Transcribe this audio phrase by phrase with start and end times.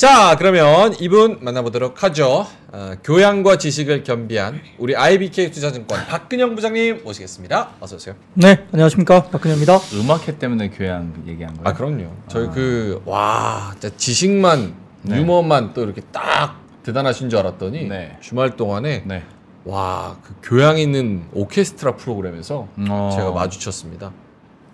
[0.00, 2.46] 자, 그러면 이분 만나보도록 하죠.
[2.72, 7.72] 어, 교양과 지식을 겸비한 우리 IBK 투자증권 박근영 부장님 모시겠습니다.
[7.80, 8.14] 어서 오세요.
[8.32, 9.78] 네, 안녕하십니까 박근혜입니다.
[9.92, 11.68] 음악회 때문에 교양 얘기한 거예요?
[11.68, 12.10] 아, 그럼요.
[12.28, 15.18] 저희 그, 와, 진짜 지식만, 네.
[15.18, 18.16] 유머만 또 이렇게 딱 대단하신 줄 알았더니 네.
[18.22, 19.22] 주말 동안에 네.
[19.66, 24.12] 와, 그 교양 있는 오케스트라 프로그램에서 어, 제가 마주쳤습니다.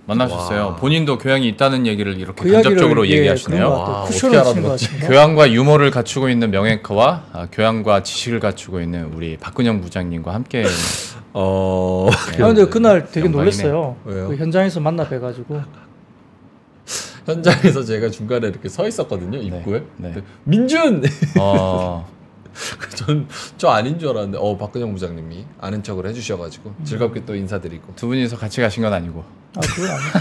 [0.06, 0.66] 만나셨어요.
[0.66, 0.76] 와.
[0.76, 3.68] 본인도 교양이 있다는 얘기를 이렇게 그 간접적으로 예, 얘기하시네요.
[3.68, 5.00] 와, 어떻게 알아들었지?
[5.00, 10.64] 교양과 유머를 갖추고 있는 명예커와 아, 교양과 지식을 갖추고 있는 우리 박근영 부장님과 함께
[11.34, 12.42] 어, 네.
[12.42, 13.28] 아 근데 그날 되게.
[13.28, 13.96] 놀랐어요.
[14.04, 15.60] 그 현장에서 만나 뵈가지고
[17.26, 19.80] 현장에서 제가 중간에 이렇게 서 있었거든요, 입구에.
[19.96, 20.12] 네.
[20.12, 21.02] 근데 민준!
[21.40, 22.08] 어,
[22.94, 27.94] 전저 아닌 줄 알았는데, 어, 박근영 부장님이 아는 척을 해주셔가지고 즐겁게 또 인사드리고.
[27.96, 29.24] 두 분이서 같이 가신 건 아니고
[29.56, 30.12] 아 그건 아니에요.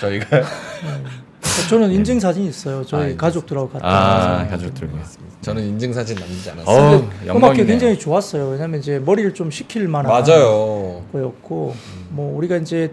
[0.00, 0.26] 저희가
[1.70, 2.84] 저는 인증 사진 있어요.
[2.84, 3.86] 저희 아, 가족들하고 갔다.
[3.86, 4.50] 아 와서.
[4.50, 4.98] 가족들과
[5.40, 6.96] 저는 인증 사진 남기지 않았어요.
[6.98, 7.66] 음악회 영광이네요.
[7.66, 8.48] 굉장히 좋았어요.
[8.50, 11.02] 왜냐면 이제 머리를 좀 식힐 만한 맞아요.
[11.12, 11.74] 거였고
[12.10, 12.92] 뭐 우리가 이제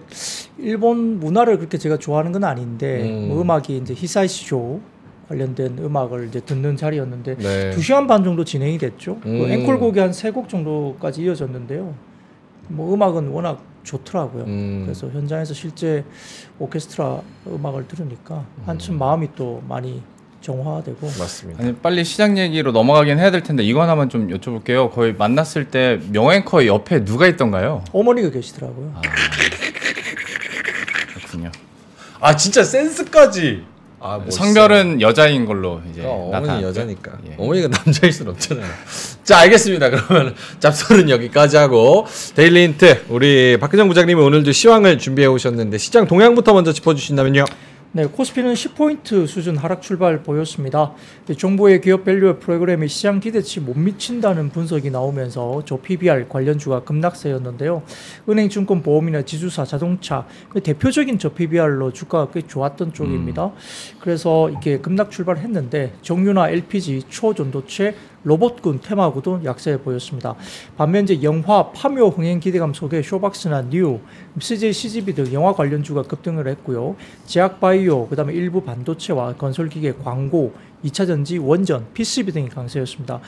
[0.58, 3.30] 일본 문화를 그렇게 제가 좋아하는 건 아닌데 음.
[3.30, 4.80] 뭐 음악이 이제 히사이시쇼
[5.28, 7.72] 관련된 음악을 이제 듣는 자리였는데 네.
[7.72, 9.20] 두 시간 반 정도 진행이 됐죠.
[9.22, 9.52] 그 음.
[9.52, 11.94] 앵콜곡이 한 세 곡 정도까지 이어졌는데요.
[12.70, 14.44] 뭐 음악은 워낙 좋더라고요.
[14.44, 14.82] 음.
[14.86, 16.04] 그래서 현장에서 실제
[16.60, 18.64] 오케스트라 음악을 들으니까 음.
[18.66, 20.02] 한층 마음이 또 많이
[20.42, 21.64] 정화되고 맞습니다.
[21.64, 24.92] 아니 빨리 시장 얘기로 넘어가긴 해야 될 텐데 이거 하나만 좀 여쭤볼게요.
[24.92, 27.84] 거의 만났을 때 명예커 옆에 누가 있던가요?
[27.94, 28.94] 어머니가 계시더라고요.
[31.14, 31.52] 그렇군요.
[32.20, 33.66] 아, 진짜 센스까지!
[34.06, 34.20] 아.
[34.30, 36.62] 성별은 여자인 걸로 이제 어, 어머니.
[36.62, 37.36] 여자니까 예.
[37.38, 38.66] 어머니가 남자일 순 없잖아요.
[39.24, 39.90] 자 알겠습니다.
[39.90, 46.54] 그러면 잡설은 여기까지 하고 daily 힌트 우리 박근형 부장님이 오늘도 시황을 준비해 오셨는데 시장 동향부터
[46.54, 47.46] 먼저 짚어주신다면요.
[47.96, 50.94] 네, 코스피는 10포인트 수준 하락 출발 보였습니다.
[51.28, 57.84] 네, 정부의 기업 밸류 프로그램이 시장 기대치 못 미친다는 분석이 나오면서 저 PBR 관련주가 급락세였는데요.
[58.28, 63.52] 은행, 증권, 보험이나 지주사, 자동차 그 대표적인 저 PBR로 주가가 꽤 좋았던 쪽입니다.
[64.00, 67.94] 그래서 이렇게 급락 출발했는데 정유나 LPG, 초전도체,
[68.24, 70.36] 로봇 등 테마군도 약세 보였습니다.
[70.78, 74.00] 반면 이제 영화, 파묘 흥행 기대감 속에 쇼박스나 NEW,
[74.40, 76.96] CJ CGV 등 영화 관련주가 급등을 했고요.
[77.26, 83.20] 제약바이오, 그 다음에 일부 반도체와 건설기계, 광고, 2차 전지, 원전, PCB 등이 강세였습니다.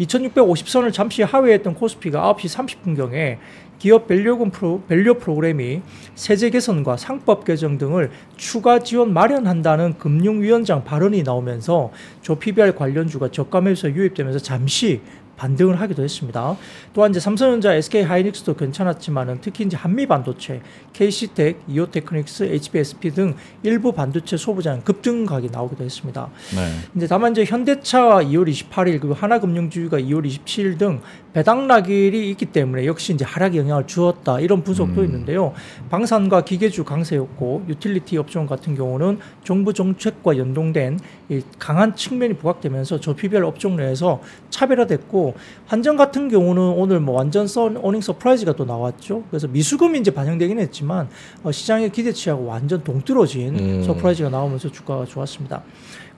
[0.00, 3.38] 2650선을 잠시 하회했던 코스피가 9시 30분경에
[3.78, 5.82] 기업 밸류금 프로, 밸류 프로그램이
[6.14, 13.60] 세제 개선과 상법 개정 등을 추가 지원 마련한다는 금융위원장 발언이 나오면서 조 PBR 관련주가 저가
[13.60, 15.00] 매수에 유입되면서 잠시
[15.38, 16.56] 반등을 하기도 했습니다.
[16.92, 20.60] 또한 이제 삼성전자, SK 하이닉스도 괜찮았지만은 특히 이제 한미 반도체,
[20.92, 26.28] KC텍, 이오테크닉스, HBSP 등 일부 반도체 소부장 급등각이 나오기도 했습니다.
[26.54, 26.90] 네.
[26.96, 31.00] 이제 다만 이제 현대차가 2월 28일 그리고 하나금융주가 2월 27일 등
[31.32, 35.04] 배당락일이 있기 때문에 역시 이제 하락에 영향을 주었다 이런 분석도 음.
[35.04, 35.52] 있는데요.
[35.88, 43.14] 방산과 기계주 강세였고 유틸리티 업종 같은 경우는 정부 정책과 연동된 이 강한 측면이 부각되면서 저
[43.14, 44.20] PBR 업종 내에서
[44.50, 45.27] 차별화됐고
[45.66, 49.24] 한전 같은 경우는 오늘 뭐 완전 선 earning surprise가 또 나왔죠.
[49.30, 51.08] 그래서 미수금이 이제 반영되긴 했지만
[51.42, 53.82] 어, 시장의 기대치하고 완전 동떨어진 음.
[53.82, 55.62] surprise가 나오면서 주가가 좋았습니다.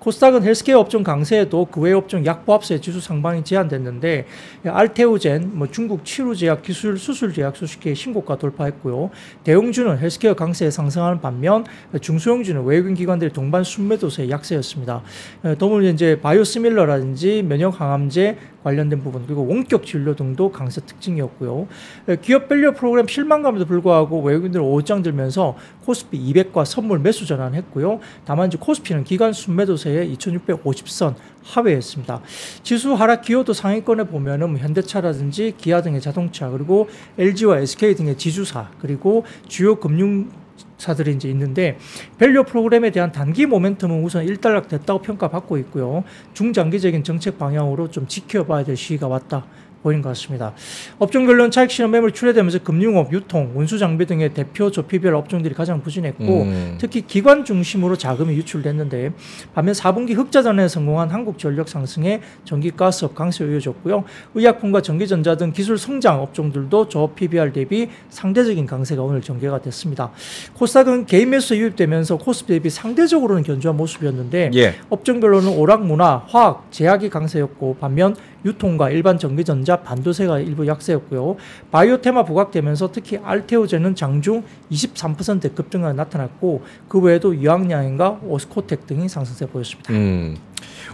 [0.00, 4.26] 코스닥은 헬스케어 업종 강세에도 그 외 업종 약보합세 지수 상방이 제한됐는데
[4.66, 9.10] 알테오젠, 뭐 중국 치료제약 기술 수출 계약 소식에 신고가 돌파했고요.
[9.44, 11.64] 대형주는 헬스케어 강세에 상승하는 반면
[12.00, 15.02] 중소형주는 외국인 기관들의 동반 순매도세 약세였습니다.
[15.44, 21.66] 에, 더불어 이제 바이오시밀러라든지 면역 항암제 관련된 부분 그리고 원격 진료 등도 강세 특징이었고요.
[22.08, 28.00] 에, 기업 value 프로그램 실망감에도 불구하고 외국인들 오후장 들면서 코스피 200과 선물 매수 전환했고요.
[28.24, 32.22] 다만 이제 코스피는 기관 순매도세 에 2,650선 하회했습니다.
[32.62, 38.70] 지수 하락 기여도 상위권에 보면은 뭐 현대차라든지 기아 등의 자동차 그리고 LG와 SK 등의 지주사
[38.80, 40.30] 그리고 주요 금융
[40.78, 41.78] 사들이 이제 있는데
[42.18, 46.04] value 프로그램에 대한 단기 모멘텀은 우선 일단락 됐다고 평가받고 있고요.
[46.34, 49.46] 중장기적인 정책 방향으로 좀 지켜봐야 될 시기가 왔다.
[49.82, 50.52] 보이는 것 같습니다.
[50.98, 56.24] 업종별로는 차익 실현 매물 출회되면서 금융업, 유통, 운수 장비 등의 대표 저PBR 업종들이 가장 부진했고
[56.24, 56.78] 음.
[56.78, 59.12] 특히 기관 중심으로 자금이 유출됐는데
[59.54, 64.04] 반면 4분기 흑자전환에 성공한 한국전력 상승에 전기가스업 강세 이어졌고요.
[64.34, 70.10] 의약품과 전기전자 등 기술 성장 업종들도 저 PBR 대비 상대적인 강세가 오늘 전개가 됐습니다.
[70.54, 74.74] 코스닥은 개인 매수 유입되면서 코스피 대비 상대적으로는 견조한 모습이었는데 예.
[74.90, 81.36] 업종별로는 오락 문화, 화학, 제약이 강세였고 반면 유통과 일반 전기전자, 반도세가 일부 약세였고요.
[81.70, 89.92] 바이오테마 부각되면서 특히 알테오제는 장중 23% 급등이 나타났고 그 외에도 유황양행과 오스코텍 등이 상승세 보였습니다.
[89.92, 90.36] 음.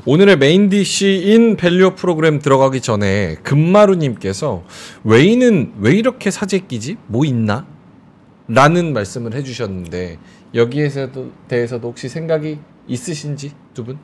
[0.05, 4.65] 오늘의 main dish인 value 프로그램 들어가기 전에 금마루님께서
[5.05, 6.97] 외인은 왜 이렇게 사제끼지?
[7.07, 7.67] 뭐 있나?
[8.49, 10.19] 라는 말씀을 해주셨는데
[10.55, 13.99] 여기에서도 대해서도 혹시 생각이 있으신지 두 분?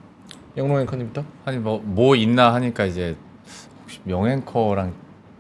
[0.57, 1.25] 영롱 앵커님부터?
[1.45, 3.17] 아니 뭐뭐 있나 하니까 이제
[4.05, 4.93] 명앵커랑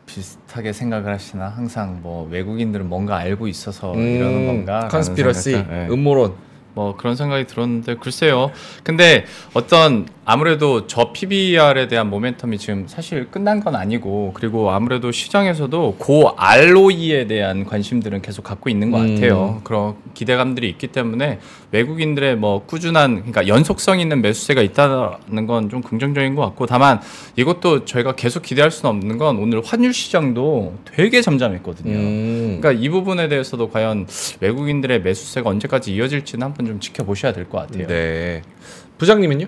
[0.06, 5.54] 비슷하게 생각을 하시나 항상 뭐 외국인들은 뭔가 알고 있어서 이러는 건가 conspiracy
[5.90, 6.34] 음모론
[6.74, 8.50] 뭐 그런 생각이 들었는데 글쎄요.
[8.82, 9.24] 근데
[9.54, 16.34] 어떤 아무래도 저 PBR에 대한 모멘텀이 지금 사실 끝난 건 아니고 그리고 아무래도 시장에서도 고
[16.36, 19.14] ROE에 대한 관심들은 계속 갖고 있는 것 음.
[19.14, 19.60] 같아요.
[19.64, 21.40] 그런 기대감들이 있기 때문에
[21.72, 27.00] 외국인들의 뭐 꾸준한 그러니까 연속성 있는 매수세가 있다는 건 좀 긍정적인 것 같고 다만
[27.36, 31.92] 이것도 저희가 계속 기대할 수는 없는 건 오늘 환율 시장도 되게 잠잠했거든요.
[31.96, 32.58] 음.
[32.60, 34.06] 그러니까 이 부분에 대해서도 과연
[34.40, 37.86] 외국인들의 매수세가 언제까지 이어질지는 한번 좀 지켜보셔야 될 것 같아요.
[37.86, 38.42] 네
[38.98, 39.46] 부장님은요?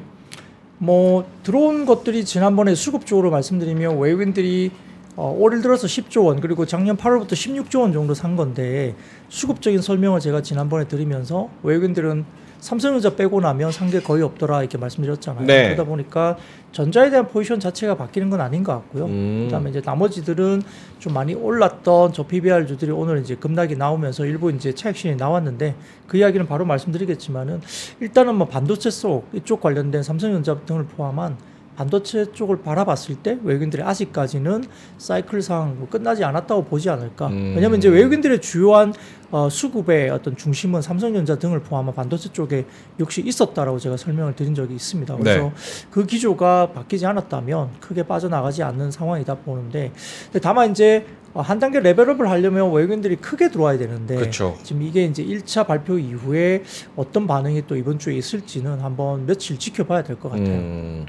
[0.79, 4.71] 뭐 들어온 것들이 지난번에 수급 쪽으로 말씀드리면 외국인들이
[5.17, 8.95] 어, 올 들어서 10조 원 그리고 작년 8월부터 16조 원 정도 산 건데
[9.29, 12.25] 수급적인 설명을 제가 지난번에 드리면서 외국인들은
[12.65, 15.47] 삼성전자 빼고 나면 상계 거의 없더라 이렇게 말씀드렸잖아요.
[15.47, 15.65] 네.
[15.67, 16.39] 그러다 보니까
[16.73, 19.05] 전자에 대한 포지션 자체가 바뀌는 건 아닌 것 같고요.
[19.05, 19.43] 음.
[19.45, 20.63] 그다음에 이제 나머지들은
[20.99, 25.75] 좀 많이 올랐던 저 PBR 주들이 오늘 이제 급락이 나오면서 일부 이제 차익신이 나왔는데
[26.07, 27.61] 그 이야기는 바로 말씀드리겠지만은
[28.01, 31.37] 일단은 뭐 반도체 속 이쪽 관련된 삼성전자 등을 포함한
[31.77, 34.65] 반도체 쪽을 바라봤을 때 외국인들이 아직까지는
[34.99, 37.29] 사이클상 뭐 끝나지 않았다고 보지 않을까.
[37.29, 37.55] 음.
[37.55, 38.93] 왜냐하면 이제 외국인들의 주요한
[39.31, 42.65] 어, 수급의 어떤 중심은 삼성전자 등을 포함한 반도체 쪽에
[43.01, 45.17] 역시 있었다라고 제가 설명을 드린 적이 있습니다.
[45.17, 45.53] 그래서 네.
[45.91, 49.93] 그 기조가 바뀌지 않았다면 크게 빠져나가지 않는 상황이다 보는데
[50.27, 54.57] 근데 다만 이제 어, 한 단계 level up을 하려면 외국인들이 크게 들어와야 되는데 그렇죠.
[54.63, 56.63] 지금 이게 이제 1차 발표 이후에
[56.95, 60.47] 어떤 반응이 또 이번 주에 있을지는 한번 며칠 지켜봐야 될 것 같아요.
[60.47, 61.07] 음,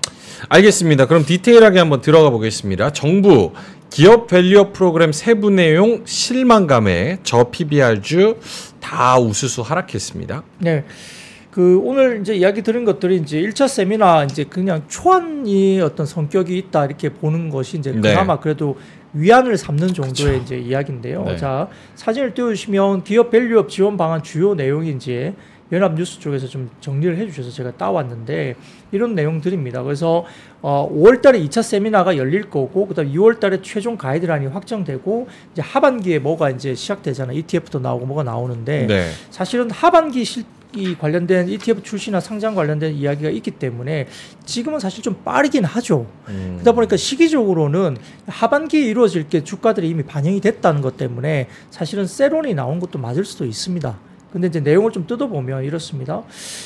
[0.50, 1.06] 알겠습니다.
[1.06, 2.92] 그럼 디테일하게 한번 들어가 보겠습니다.
[2.92, 3.52] 정부
[3.90, 8.38] 기업 value up 프로그램 세부 내용 실망감에 저 PBR주
[8.80, 10.44] 다 우수수 하락했습니다.
[10.60, 10.84] 네.
[11.52, 16.86] 그 오늘 이제 이야기 들은 것들이 이제 1차 세미나 이제 그냥 초안이 어떤 성격이 있다
[16.86, 18.02] 이렇게 보는 것이 이제 네.
[18.02, 18.76] 그나마 그래도
[19.14, 20.44] 위안을 삼는 정도의 그쵸.
[20.44, 21.24] 이제 이야기인데요.
[21.24, 21.38] 네.
[21.38, 25.34] 자, 사진을 띄워 주시면 기업 value up 지원 방안 주요 내용이 이제
[25.72, 28.56] 연합뉴스 쪽에서 좀 정리를 해주셔서 제가 따왔는데
[28.92, 29.84] 이런 내용들입니다.
[29.84, 30.26] 그래서
[30.62, 36.76] 어, 5월달에 2차 세미나가 열릴 거고 그다음 6월달에 최종 가이드라인이 확정되고 이제 하반기에 뭐가 이제
[36.76, 37.38] 시작되잖아요.
[37.40, 39.10] ETF도 나오고 뭐가 나오는데 네.
[39.32, 40.44] 사실은 하반기 실,
[40.76, 44.08] 이 관련된 ETF 출시나 상장 관련된 이야기가 있기 때문에
[44.46, 46.06] 지금은 사실 좀 빠르긴 하죠.
[46.28, 47.98] 음, 그러다 보니까 시기적으로는
[48.28, 53.46] 하반기에 이루어질 게 주가들이 이미 반영이 됐다는 것 때문에 사실은 sell-on이 나온 것도 맞을 수도
[53.46, 53.98] 있습니다.
[54.36, 56.22] 근데 이제 내용을 좀 뜯어보면 이렇습니다.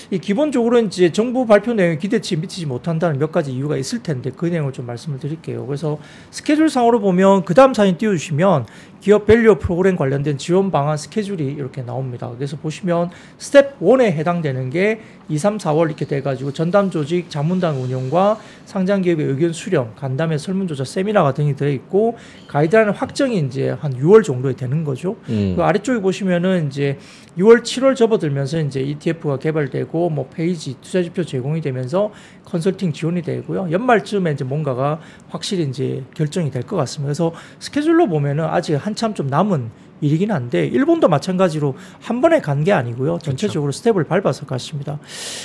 [0.10, 4.48] 이 기본적으로 이제 정부 발표 내용이 기대치에 미치지 못한다는 몇 가지 이유가 있을 텐데 그
[4.48, 5.68] 내용을 좀 말씀을 드릴게요.
[5.68, 6.00] 그래서
[6.32, 8.66] 스케줄상으로 보면 그 다음 사진 띄워주시면
[9.02, 12.30] 기업 value 프로그램 관련된 지원 방안 스케줄이 이렇게 나옵니다.
[12.36, 15.00] 그래서 보시면 스텝 1에 해당되는 게
[15.30, 20.84] 2, 3, 4월 이렇게 돼가지고 전담 조직 자문단 운영과 상장 기업의 의견 수렴, 간담회 설문조사
[20.84, 22.18] 세미나가 등이 되어 있고
[22.48, 25.16] 가이드라인 확정이 이제 한 6월 정도에 되는 거죠.
[25.30, 26.98] 음, 그 아래쪽에 보시면은 이제
[27.38, 32.12] 6월, 7월 접어들면서 이제 ETF가 개발되고 뭐 페이지 투자 지표 제공이 되면서
[32.44, 33.70] 컨설팅 지원이 되고요.
[33.72, 37.08] 연말쯤에 이제 뭔가가 확실히 이제 결정이 될 것 같습니다.
[37.08, 39.70] 그래서 스케줄로 보면은 아직 한참 좀 남은
[40.02, 43.20] 일이긴 한데 일본도 마찬가지로 한 번에 간 게 아니고요.
[43.22, 44.98] 전체적으로 스텝을 밟아서 갔습니다.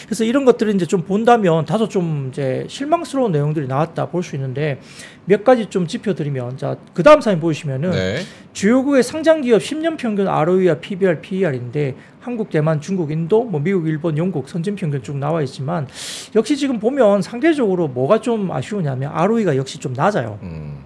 [0.04, 4.80] 그래서 이런 것들을 이제 좀 본다면 다소 좀 이제 실망스러운 내용들이 나왔다 볼 수 있는데
[5.24, 8.20] 몇 가지 좀 짚어드리면 자 그 다음 사진 보시면은 네.
[8.52, 14.16] 주요국의 상장 기업 10년 평균 ROE와 PBR, PER인데 한국, 대만, 중국, 인도, 뭐 미국, 일본,
[14.16, 15.88] 영국 선진 평균 쭉 나와 있지만
[16.36, 20.38] 역시 지금 보면 상대적으로 뭐가 좀 아쉬우냐면 ROE가 역시 좀 낮아요.
[20.42, 20.78] 음,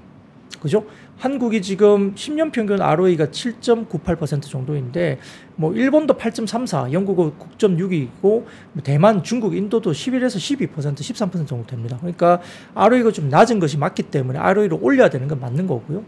[0.61, 0.85] 그죠?
[1.19, 5.19] 한국이 지금 10년 평균 ROE가 7.98% 정도인데
[5.57, 8.45] 뭐 일본도 8.34, 영국은 9.62이고 뭐
[8.85, 11.97] 대만, 중국, 인도도 11에서 12%, 13% 정도 됩니다.
[12.01, 12.41] 그러니까
[12.75, 16.05] ROE가 좀 낮은 것이 맞기 때문에 ROE를 올려야 되는 건 맞는 거고요.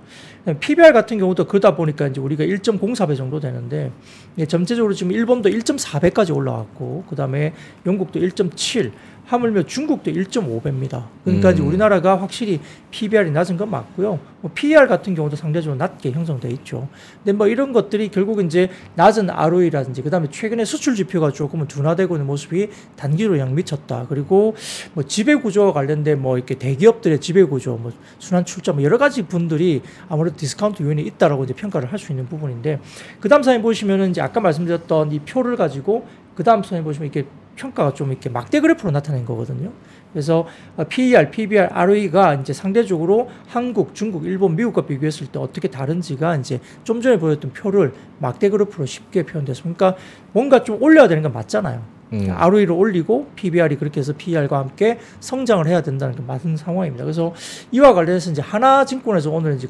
[0.60, 3.90] PBR 같은 경우도 그러다 보니까 이제 우리가 1.04배 정도 되는데
[4.38, 7.52] 예, 전체적으로 지금 일본도 1.4배까지 올라왔고 그다음에
[7.84, 8.92] 영국도 1.7,
[9.30, 11.04] 하물며 중국도 1.5배입니다.
[11.24, 11.68] 그러니까 음.
[11.68, 12.58] 우리나라가 확실히
[12.90, 14.18] PBR이 낮은 건 맞고요.
[14.40, 16.88] 뭐 PER 같은 경우도 상대적으로 낮게 형성돼 있죠.
[17.18, 22.26] 근데 뭐 이런 것들이 결국 이제 낮은 ROE라든지 그다음에 최근에 수출 지표가 조금은 둔화되고 있는
[22.26, 24.06] 모습이 단기로 영향 미쳤다.
[24.08, 24.56] 그리고
[24.94, 29.22] 뭐 지배 구조와 관련된 뭐 이렇게 대기업들의 지배 구조, 뭐 순환 출자 뭐 여러 가지
[29.22, 32.80] 부분들이 아무래도 디스카운트 요인이 있다라고 이제 평가를 할 수 있는 부분인데
[33.20, 38.10] 그다음 사진 보시면은 이제 아까 말씀드렸던 이 표를 가지고 그다음 사진 보시면 이렇게 평가가 좀
[38.10, 39.72] 이렇게 막대 그래프로 나타낸 거거든요.
[40.12, 46.36] 그래서 어, PER, PBR, ROE가 이제 상대적으로 한국, 중국, 일본, 미국과 비교했을 때 어떻게 다른지가
[46.36, 49.96] 이제 좀 전에 보였던 표를 막대 그래프로 쉽게 표현돼서 그러니까
[50.32, 51.82] 뭔가 좀 올려야 되는 건 맞잖아요.
[52.12, 52.26] 음.
[52.28, 57.04] ROE를 올리고 PBR이 그렇게 해서 PER과 함께 성장을 해야 된다는 게 맞는 상황입니다.
[57.04, 57.32] 그래서
[57.70, 59.68] 이와 관련해서 이제 하나증권에서 오늘 이제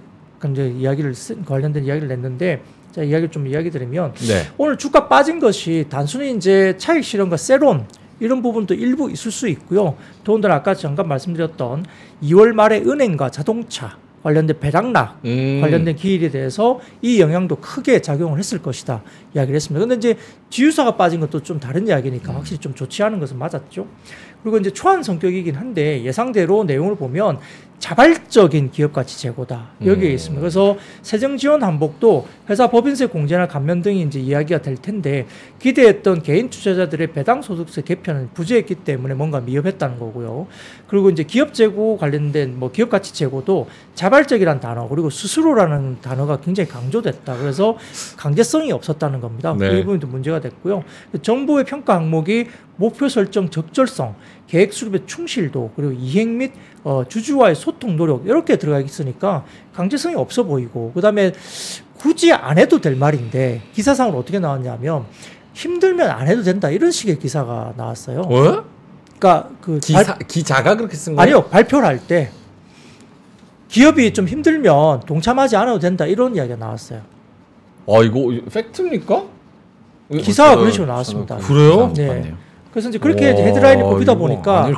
[0.50, 4.48] 이제 이야기를 쓴 관련된 이야기를 냈는데 자 이야기를 좀 이야기 드리면 네.
[4.58, 7.86] 오늘 주가 빠진 것이 단순히 이제 차익 실현과 sell-on
[8.18, 9.96] 이런 부분도 일부 있을 수 있고요.
[10.24, 11.86] 더군다나 아까 잠깐 말씀드렸던
[12.22, 15.60] 2월 말에 은행과 자동차 관련된 배당락 음.
[15.62, 19.02] 관련된 기일에 대해서 이 영향도 크게 작용을 했을 것이다
[19.34, 19.86] 이야기를 했습니다.
[19.86, 20.20] 근데 이제
[20.50, 23.86] 지유사가 빠진 것도 좀 다른 이야기니까 확실히 좀 좋지 않은 것은 맞았죠.
[24.42, 27.38] 그리고 이제 초안 성격이긴 한데 예상대로 내용을 보면
[27.80, 30.14] 자발적인 기업 가치 제고다 여기에 음.
[30.14, 30.40] 있습니다.
[30.40, 35.26] 그래서 세정 지원 한복도 회사 법인세 공제나 감면 등이 이제 이야기가 될 텐데
[35.58, 40.46] 기대했던 개인 투자자들의 배당 소득세 개편은 부재했기 때문에 뭔가 미흡했다는 거고요.
[40.88, 46.68] 그리고 이제 기업 재고 관련된 뭐 기업 가치 재고도 자발적이란 단어 그리고 스스로라는 단어가 굉장히
[46.68, 47.38] 강조됐다.
[47.38, 47.78] 그래서
[48.18, 49.56] 강제성이 없었다는 겁니다.
[49.58, 49.78] 네.
[49.78, 50.84] 이 부분도 문제가 됐고요.
[51.22, 52.46] 정부의 평가 항목이
[52.76, 54.14] 목표 설정 적절성,
[54.50, 56.52] 계획 수립의 충실도 그리고 이행 및
[56.82, 61.32] 어, 주주와의 소통 노력 이렇게 들어가 있으니까 강제성이 없어 보이고 그다음에
[61.96, 65.04] 굳이 안 해도 될 말인데 기사상으로 어떻게 나왔냐면
[65.54, 68.22] 힘들면 안 해도 된다 이런 식의 기사가 나왔어요.
[68.22, 68.64] 어?
[69.18, 71.22] 그러니까 그 기사 기자가 그렇게 쓴 거예요?
[71.22, 72.30] 아니요 발표를 할 때
[73.68, 77.02] 기업이 좀 힘들면 동참하지 않아도 된다 이런 이야기가 나왔어요.
[77.86, 79.24] 아 이거 팩트입니까?
[80.22, 81.36] 기사가 그런 식으로 나왔습니다.
[81.36, 81.92] 그래요?
[81.94, 82.34] 네.
[82.70, 84.68] 그래서 이제 그렇게 와, 헤드라인을 뽑히다 보니까?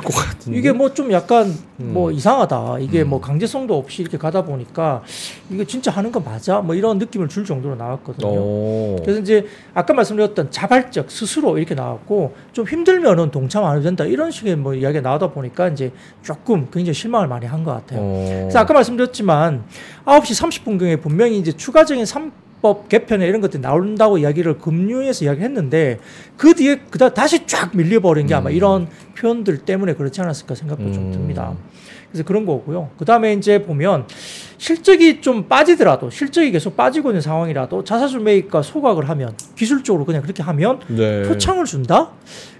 [0.57, 1.45] 이게 뭐 좀 약간
[1.79, 1.91] 음.
[1.93, 2.77] 뭐 이상하다.
[2.79, 3.09] 이게 음.
[3.09, 5.01] 뭐 강제성도 없이 이렇게 가다 보니까
[5.49, 6.59] 이게 진짜 하는 거 맞아?
[6.61, 8.27] 뭐 이런 느낌을 줄 정도로 나왔거든요.
[8.27, 8.95] 오.
[9.01, 14.31] 그래서 이제 아까 말씀드렸던 자발적 스스로 이렇게 나왔고 좀 힘들면은 동참 안 해도 된다 이런
[14.31, 17.99] 식의 뭐 이야기가 나오다 보니까 이제 조금 굉장히 실망을 많이 한 것 같아요.
[18.01, 18.25] 어.
[18.43, 19.63] 그래서 아까 말씀드렸지만
[20.05, 22.31] 9시 30분경에 분명히 이제 추가적인 3
[22.63, 25.99] 법 개편에 이런 것들이 나온다고 이야기를 금융에서 이야기했는데
[26.37, 28.55] 그 뒤에 그다 다시 쫙 밀려버린 게 아마 음.
[28.55, 31.11] 이런 표현들 때문에 그렇지 않았을까 생각도 좀 음.
[31.11, 31.53] 듭니다.
[32.09, 32.91] 그래서 그런 거고요.
[32.97, 34.07] 그 다음에 이제 보면
[34.57, 40.41] 실적이 좀 빠지더라도 실적이 계속 빠지고 있는 상황이라도 자사주 매입과 소각을 하면 기술적으로 그냥 그렇게
[40.41, 41.23] 하면 네.
[41.23, 42.11] 표창을 준다?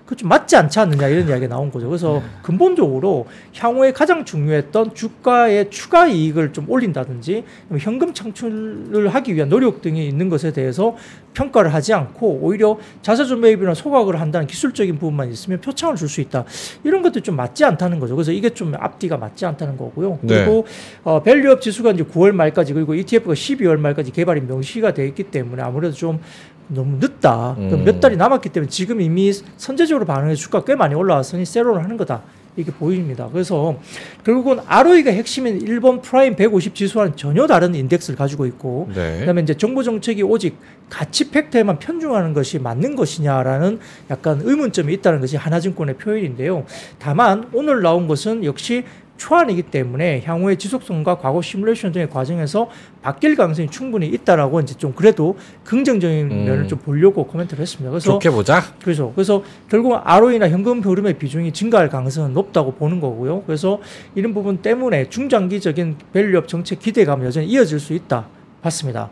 [0.06, 1.88] 그 좀 맞지 않지 않느냐 이런 이야기가 나온 거죠.
[1.88, 7.44] 그래서 근본적으로 향후에 가장 중요했던 주가의 추가 이익을 좀 올린다든지
[7.80, 10.96] 현금 창출을 하기 위한 노력 등이 있는 것에 대해서
[11.34, 16.46] 평가를 하지 않고 오히려 자사주 매입이나 소각을 한다는 기술적인 부분만 있으면 표창을 줄 수 있다.
[16.84, 18.16] 이런 것도 좀 맞지 않다는 거죠.
[18.16, 20.20] 그래서 이게 좀 앞뒤가 맞지 않다는 거고요.
[20.22, 20.36] 네.
[20.46, 20.68] 그리고
[21.04, 25.24] 어, value up 지수가 이제 9월 말까지 그리고 ETF가 12월 말까지 개발이 명시가 돼 있기
[25.24, 26.20] 때문에 아무래도 좀
[26.68, 27.56] 너무 늦다.
[27.58, 27.84] 음.
[27.84, 32.22] 몇 달이 남았기 때문에 지금 이미 선제적으로 반응해 주가 꽤 많이 올라왔으니 세로를 하는 거다.
[32.56, 33.30] 이렇게 보입니다.
[33.32, 33.78] 그래서
[34.24, 39.20] 결국은 ROE가 핵심인 일본 프라임 150 지수와는 전혀 다른 인덱스를 가지고 있고 네.
[39.22, 40.58] 그다음에 이제 정부 정책이 오직
[40.90, 43.80] 가치 factor에만 편중하는 것이 맞는 것이냐라는
[44.12, 46.66] 약간 의문점이 있다는 것이 하나증권의 표현인데요.
[47.00, 48.84] 다만 오늘 나온 것은 역시
[49.18, 52.70] 초안이기 때문에 향후의 지속성과 과거 시뮬레이션 등의 과정에서
[53.02, 56.46] 바뀔 가능성이 충분히 있다라고 이제 좀 그래도 긍정적인 음.
[56.46, 57.90] 면을 좀 보려고 코멘트를 했습니다.
[57.90, 58.62] 그래서 좋게 보자.
[58.82, 63.44] 그래서 그래서 결국 ROE나 현금 흐름의 비중이 증가할 가능성은 높다고 보는 거고요.
[63.44, 63.80] 그래서
[64.16, 68.28] 이런 부분 때문에 중장기적인 value up 정책 기대감 여전히 이어질 수 있다
[68.62, 69.10] 봤습니다.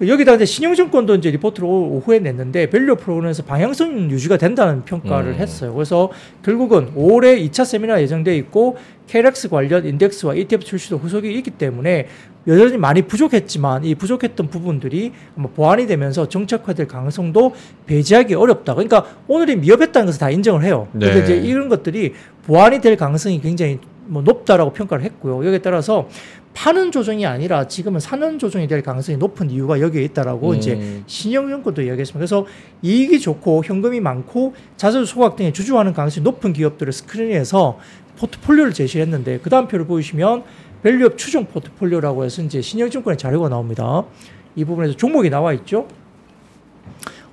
[0.00, 5.34] 여기다 이제 신영증권도 이제 리포트를 오- 오후에 냈는데 value 프로그램에서 방향성 유지가 된다는 평가를 음.
[5.36, 5.72] 했어요.
[5.72, 6.10] 그래서
[6.44, 8.76] 결국은 올해 2차 세미나 예정돼 있고
[9.06, 12.08] KRX 관련 인덱스와 ETF 출시도 후속이 있기 때문에
[12.46, 15.12] 여전히 많이 부족했지만 이 부족했던 부분들이
[15.54, 17.54] 보완이 되면서 정책화될 가능성도
[17.86, 18.74] 배제하기 어렵다.
[18.74, 20.88] 그러니까 오늘이 미흡했다는 것을 다 인정을 해요.
[20.92, 21.22] 근데 네.
[21.22, 22.12] 이제 이런 것들이
[22.44, 25.44] 보완이 될 가능성이 굉장히 뭐 높다라고 평가를 했고요.
[25.44, 26.08] 여기에 따라서
[26.56, 30.56] 파는 조정이 아니라 지금은 사는 조정이 될 가능성이 높은 이유가 여기에 있다라고 음.
[30.56, 32.18] 이제 신영증권도 이야기했습니다.
[32.18, 32.46] 그래서
[32.80, 37.78] 이익이 좋고 현금이 많고 자사주 소각 등에 주주환원 가능성이 높은 기업들을 스크린해서
[38.18, 40.44] 포트폴리오를 제시했는데 그 다음 표를 보시면
[40.82, 44.04] 밸류업 추정 포트폴리오라고 해서 이제 신영증권의 자료가 나옵니다.
[44.56, 45.86] 이 부분에서 종목이 나와 있죠.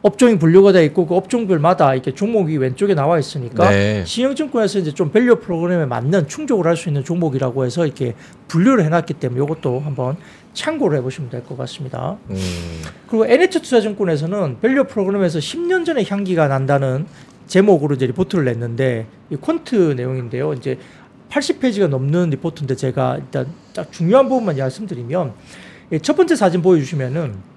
[0.04, 4.04] 업종이 분류가 돼 있고 그 업종별마다 이렇게 종목이 왼쪽에 나와 있으니까 네.
[4.06, 8.14] 신영증권에서 이제 좀 value 프로그램에 맞는 충족을 할 수 있는 종목이라고 해서 이렇게
[8.50, 10.18] 분류를 해놨기 때문에 이것도 한번
[10.54, 12.18] 참고를 해보시면 될 것 같습니다.
[12.30, 12.36] 음.
[13.08, 17.06] 그리고 NH투자증권에서는 value 프로그램에서 10년 전에 향기가 난다는
[17.48, 20.54] 제목으로 이제 리포트를 냈는데 이 quant 내용인데요.
[20.54, 20.78] 이제
[21.30, 25.34] 80페이지가 넘는 리포트인데 제가 일단 딱 중요한 부분만 말씀드리면
[25.94, 27.53] 이첫 번째 사진 보여주시면은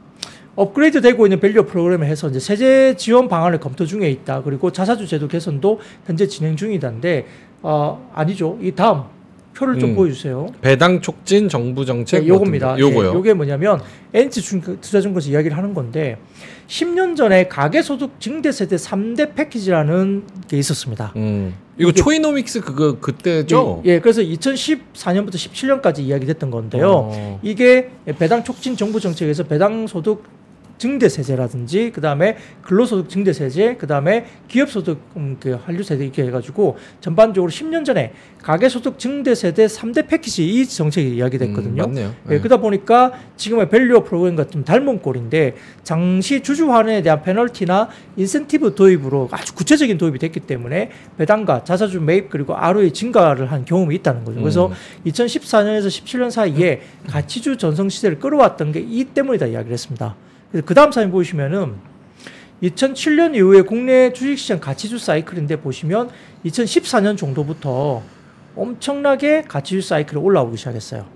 [0.57, 4.43] 업그레이드 되고 있는 value 프로그램을 해서 이제 세제 지원 방안을 검토 중에 있다.
[4.43, 7.27] 그리고 자사주 제도 개선도 현재 진행 중이다인데
[7.63, 8.59] 어, 아니죠.
[8.63, 9.03] 이 다음
[9.55, 9.97] 표를 좀 음.
[9.97, 10.47] 보여주세요.
[10.61, 12.79] 배당 촉진 정부 정책 네, 요겁니다.
[12.79, 13.11] 요거요.
[13.11, 13.81] 네, 요게 뭐냐면
[14.13, 16.19] NH 투자증권에서 이야기를 하는 건데
[16.69, 21.13] 10년 전에 가계소득 증대 세대 3대 패키지라는 게 있었습니다.
[21.17, 21.55] 음.
[21.79, 23.83] 이거 이게- 초이노믹스 그거 그때죠?
[23.87, 26.91] 예, 예, 그래서 2014년부터 17년까지 이야기됐던 건데요.
[27.13, 27.41] 어.
[27.43, 30.23] 이게 배당 촉진 정부 정책에서 배당 소득
[30.79, 36.31] 증대 세제라든지 그다음에 근로소득 증대 세제, 그다음에 기업 소득 음, 그 환류 세제 이렇게 해
[36.31, 41.83] 가지고 전반적으로 10년 전에 가계 소득 증대 세제 3대 패키지 이 정책이 이야기됐거든요.
[41.85, 42.15] 음, 맞네요.
[42.29, 42.39] 예, 네.
[42.39, 49.29] 그러다 보니까 지금의 밸류어 프로그램 같은 닮은 꼴인데 당시 주주 환원에 대한 페널티나 인센티브 도입으로
[49.31, 54.41] 아주 구체적인 도입이 됐기 때문에 배당과 자사주 매입 그리고 ROE 증가를 한 경험이 있다는 거죠.
[54.41, 54.73] 그래서 음.
[55.07, 60.15] 2014년에서 17년 사이에 가치주 전성 시대를 끌어왔던 게 이 때문이다 이야기를 했습니다.
[60.65, 61.75] 그 다음 사진 보시면은
[62.63, 66.11] 2007년 이후에 국내 주식시장 가치주 사이클인데 보시면
[66.47, 68.03] 2014년 정도부터
[68.55, 71.07] 엄청나게 가치주 사이클이 올라오기 시작했어요.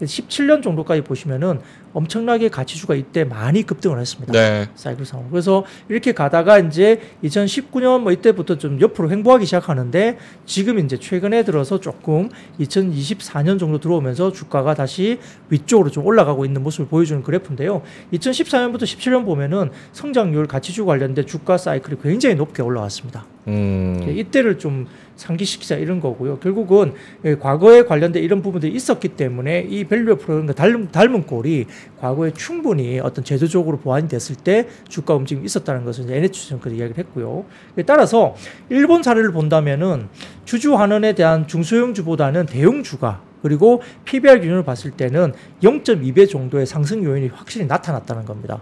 [0.00, 1.60] 17년 정도까지 보시면은
[1.96, 4.30] 엄청나게 가치주가 이때 많이 급등을 했습니다.
[4.30, 4.68] 네.
[4.74, 5.30] 사이클 상황.
[5.30, 11.80] 그래서 이렇게 가다가 이제 2019년 뭐 이때부터 좀 옆으로 횡보하기 시작하는데 지금 이제 최근에 들어서
[11.80, 12.28] 조금
[12.60, 17.80] 2024년 정도 들어오면서 주가가 다시 위쪽으로 좀 올라가고 있는 모습을 보여주는 그래프인데요.
[18.12, 23.24] 2014년부터 17년 보면은 성장률 가치주 관련된 주가 사이클이 굉장히 높게 올라왔습니다.
[23.48, 24.04] 음.
[24.08, 24.86] 이때를 좀
[25.16, 26.38] 상기시키자 이런 거고요.
[26.38, 26.92] 결국은
[27.24, 31.66] 예, 과거에 관련된 이런 부분들이 있었기 때문에 이 value 프로그램과 닮은, 닮은 꼴이
[31.98, 37.44] 과거에 충분히 어떤 제도적으로 보완이 됐을 때 주가 움직임이 있었다는 것을 이제 NH증권에서 이야기를 했고요.
[37.78, 38.34] 예, 따라서
[38.68, 40.08] 일본 사례를 본다면은
[40.44, 47.66] 주주 환원에 대한 중소형주보다는 대형주가 그리고 PBR 기준을 봤을 때는 0.2배 정도의 상승 요인이 확실히
[47.66, 48.60] 나타났다는 겁니다.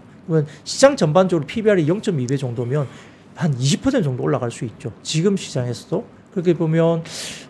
[0.63, 2.87] 시장 전반적으로 PBR이 0.2배 정도면
[3.35, 4.91] 한 20% 정도 올라갈 수 있죠.
[5.03, 7.03] 지금 시장에서도 그렇게 보면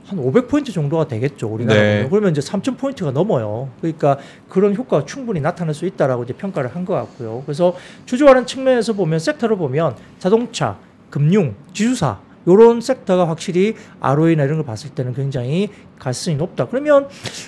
[0.05, 1.47] 한 500포인트 정도가 되겠죠.
[1.47, 2.07] 우리나라 네.
[2.09, 3.69] 그러면 이제 3,000포인트가 넘어요.
[3.81, 4.17] 그러니까
[4.49, 7.41] 그런 효과가 충분히 나타날 수 있다라고 이제 평가를 한 것 같고요.
[7.45, 10.77] 그래서 주주하는 측면에서 보면 섹터를 보면 자동차,
[11.09, 16.67] 금융, 지주사 요런 섹터가 확실히 ROE나 이런 걸 봤을 때는 굉장히 가능성이 높다.
[16.67, 17.07] 그러면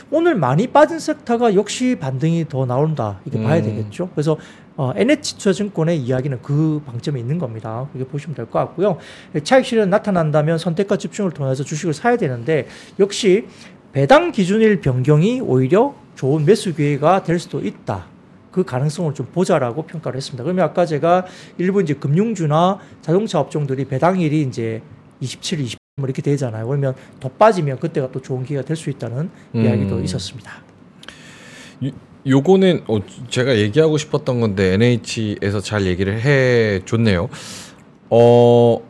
[0.09, 3.19] 오늘 많이 빠진 섹터가 역시 반등이 더 나온다.
[3.25, 3.63] 이게 봐야 음.
[3.63, 4.09] 되겠죠.
[4.15, 4.37] 그래서
[4.77, 7.87] 어, NH투자증권의 이야기는 그 방점에 있는 겁니다.
[7.91, 8.97] 그렇게 보시면 될 것 같고요.
[9.43, 12.67] 차익 실현 나타난다면 선택과 집중을 통해서 주식을 사야 되는데
[12.99, 13.47] 역시
[13.91, 18.05] 배당 기준일 변경이 오히려 좋은 매수 기회가 될 수도 있다.
[18.51, 20.43] 그 가능성을 좀 보자라고 평가를 했습니다.
[20.43, 21.25] 그러면 아까 제가
[21.57, 24.81] 일부 이제 금융주나 자동차 업종들이 배당일이 이제
[25.19, 26.67] 27, 20 뭐 이렇게 되잖아요.
[26.67, 29.61] 그러면 더 빠지면 그때가 또 좋은 기회가 될 수 있다는 음.
[29.65, 30.51] 이야기도 있었습니다.
[32.25, 32.99] 요거는 어,
[33.29, 37.29] 제가 얘기하고 싶었던 건데 NH에서 잘 얘기를 해 줬네요.
[38.09, 38.81] 어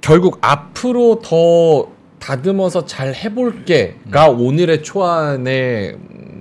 [0.00, 5.96] 결국 앞으로 더 다듬어서 잘 해볼게가 오늘의 초안의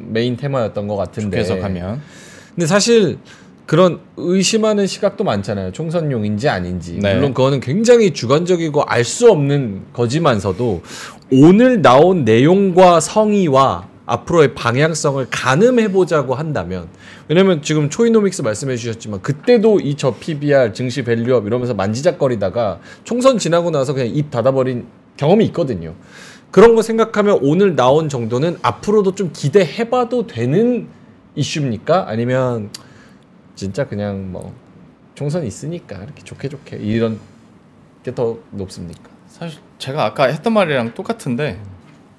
[0.09, 1.37] 메인 테마였던 것 같은데.
[1.37, 2.01] 계속 하면
[2.55, 3.17] 근데 사실
[3.65, 5.71] 그런 의심하는 시각도 많잖아요.
[5.71, 6.99] 총선용인지 아닌지.
[7.01, 7.15] 네.
[7.15, 10.81] 물론 그거는 굉장히 주관적이고 알 수 없는 거지만서도
[11.31, 16.89] 오늘 나온 내용과 성의와 앞으로의 방향성을 가늠해 보자고 한다면
[17.29, 23.71] 왜냐면 지금 초이노믹스 말씀해 주셨지만 그때도 이 저 PBR 증시 밸류업 이러면서 만지작거리다가 총선 지나고
[23.71, 25.93] 나서 그냥 입 닫아버린 경험이 있거든요.
[26.51, 30.87] 그런 거 생각하면 오늘 나온 정도는 앞으로도 좀 기대해 봐도 되는
[31.35, 32.09] 이슈입니까?
[32.09, 32.69] 아니면
[33.55, 34.53] 진짜 그냥 뭐
[35.15, 37.19] 총선 있으니까 이렇게 좋게 좋게 이런
[38.03, 39.01] 게 더 높습니까?
[39.29, 41.59] 사실 제가 아까 했던 말이랑 똑같은데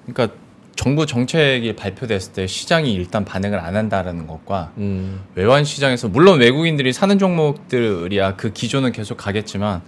[0.05, 0.35] 그러니까
[0.75, 5.21] 정부 정책이 발표됐을 때 시장이 일단 반응을 안 한다라는 것과 음.
[5.35, 9.81] 외환 시장에서 물론 외국인들이 사는 종목들이야 그 기조는 계속 가겠지만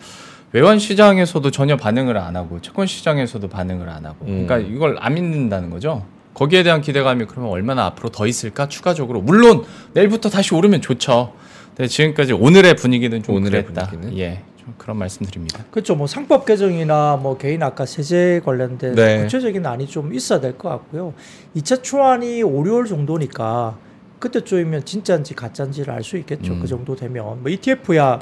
[0.54, 4.48] 외환 시장에서도 전혀 반응을 안 하고 채권 시장에서도 반응을 안 하고 음.
[4.48, 6.06] 그러니까 이걸 안 믿는다는 거죠.
[6.34, 11.34] 거기에 대한 기대감이 그러면 얼마나 앞으로 더 있을까 추가적으로 물론 내일부터 다시 오르면 좋죠.
[11.76, 13.88] 근데 지금까지 오늘의 분위기는 좀 오늘의 그랬다.
[13.88, 14.18] 분위기는?
[14.18, 14.47] 예, 좀
[14.78, 15.64] 그런 말씀드립니다.
[15.72, 15.96] 그렇죠.
[15.96, 19.22] 뭐 상법 개정이나 뭐 개인 아까 세제 관련된 네.
[19.24, 21.14] 구체적인 안이 좀 있어야 될 것 같고요.
[21.56, 23.78] 2차 초안이 5, 6월 정도니까
[24.20, 26.54] 그때쯤이면 진짜인지 가짜인지를 알 수 있겠죠.
[26.54, 26.60] 음.
[26.62, 28.20] 그 정도 되면 뭐 ETF야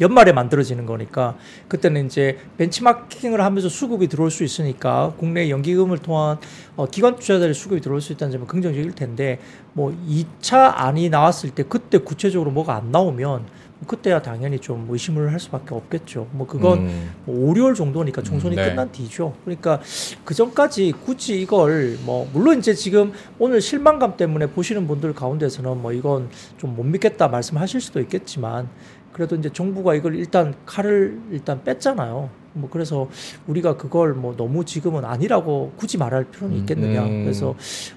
[0.00, 6.38] 연말에 만들어지는 거니까 그때는 이제 벤치마킹을 하면서 수급이 들어올 수 있으니까 국내 연기금을 통한
[6.76, 9.40] 어, 기관 투자자들의 수급이 들어올 수 있다는 점은 긍정적일 텐데
[9.72, 13.46] 뭐 2차 안이 나왔을 때 그때 구체적으로 뭐가 안 나오면
[13.86, 16.26] 그때야 당연히 좀 의심을 할 수밖에 없겠죠.
[16.32, 17.10] 뭐 그건 음.
[17.24, 18.68] 뭐 5, 6월 정도니까 총선이 음, 네.
[18.70, 19.34] 끝난 뒤죠.
[19.44, 19.80] 그러니까
[20.24, 25.92] 그 전까지 굳이 이걸 뭐 물론 이제 지금 오늘 실망감 때문에 보시는 분들 가운데서는 뭐
[25.92, 28.68] 이건 좀 못 믿겠다 말씀하실 수도 있겠지만
[29.12, 32.30] 그래도 이제 정부가 이걸 일단 칼을 일단 뺐잖아요.
[32.52, 33.08] 뭐 그래서
[33.46, 37.04] 우리가 그걸 뭐 너무 지금은 아니라고 굳이 말할 필요는 있겠느냐.
[37.04, 37.24] 음.
[37.24, 37.54] 그래서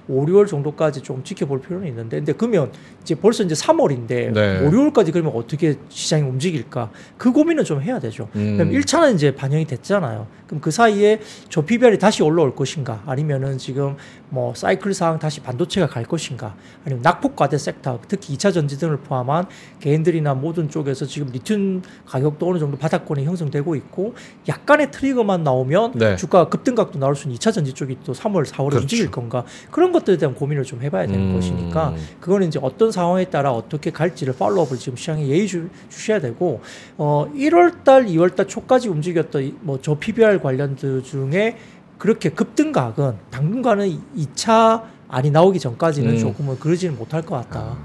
[0.08, 2.70] 5, 6월 정도까지 좀 지켜볼 필요는 있는데 근데 그러면
[3.02, 4.66] 이제 벌써 이제 3월인데 네.
[4.66, 6.90] 5, 6월까지 그러면 어떻게 시장이 움직일까?
[7.16, 8.28] 그 고민은 좀 해야 되죠.
[8.36, 8.56] 음.
[8.56, 10.26] 그럼 1차는 이제 반영이 됐잖아요.
[10.46, 13.02] 그럼 그 사이에 저 PBR이 다시 올라올 것인가?
[13.06, 13.96] 아니면은 지금
[14.28, 16.54] 뭐 사이클상 다시 반도체가 갈 것인가?
[16.84, 19.46] 아니면 낙폭과대 섹터, 특히 2차 전지 등을 포함한
[19.80, 24.14] 개인들이나 모든 쪽에서 지금 리튬 가격도 어느 정도 바닥권이 형성되고 있고
[24.48, 26.16] 약간의 트리거만 나오면 네.
[26.16, 28.78] 주가 급등각도 나올 수 있는 2차 전지 쪽이 또 3월, 4월에 그렇죠.
[28.82, 29.44] 움직일 건가?
[29.70, 31.34] 그런 것들에 대한 고민을 좀 해봐야 되는 음.
[31.34, 36.60] 것이니까 그거는 이제 어떤 상황에 따라 어떻게 갈지를 팔로업을 지금 시장에 예의 주, 주셔야 되고
[36.96, 41.56] 어 1월 달, 2월 달 초까지 움직였던 뭐 저 PBR 관련들 중에
[41.98, 46.18] 그렇게 급등각은 당분간은 2차 안이 나오기 전까지는 음.
[46.18, 47.60] 조금은 그러지는 못할 것 같다.
[47.60, 47.76] 아,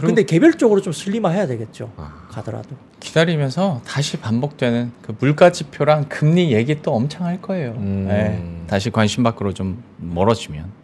[0.00, 1.90] 근데 개별적으로 좀 슬림화해야 되겠죠.
[1.96, 2.26] 아.
[2.30, 2.68] 가더라도.
[3.00, 7.72] 기다리면서 다시 반복되는 그 물가 지표랑 금리 얘기 또 엄청 할 거예요.
[7.78, 8.06] 음.
[8.08, 10.82] 네, 다시 관심 밖으로 좀 멀어지면.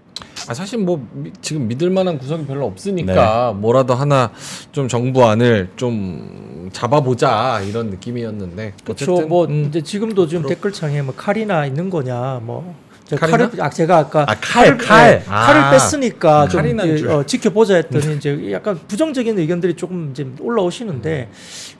[0.48, 4.32] 아, 사실 뭐 미- 지금 믿을 만한 구석이 별로 없으니까 뭐라도 하나
[4.72, 9.20] 좀 정부 안을 좀 잡아보자 이런 느낌이었는데 그렇죠.
[9.26, 9.66] 뭐 음.
[9.68, 12.74] 이제 지금도 지금 그렇- 댓글창에 뭐 칼이나 있는 거냐 뭐.
[13.16, 15.10] 칼을 아 제가 아까 아, 칼, 칼을, 칼.
[15.10, 15.46] 네, 아.
[15.46, 17.10] 칼을 뺐으니까 좀 칼이 난 이제, 줄.
[17.10, 21.30] 어, 지켜보자 했더니 이제 약간 부정적인 의견들이 조금 이제 올라오시는데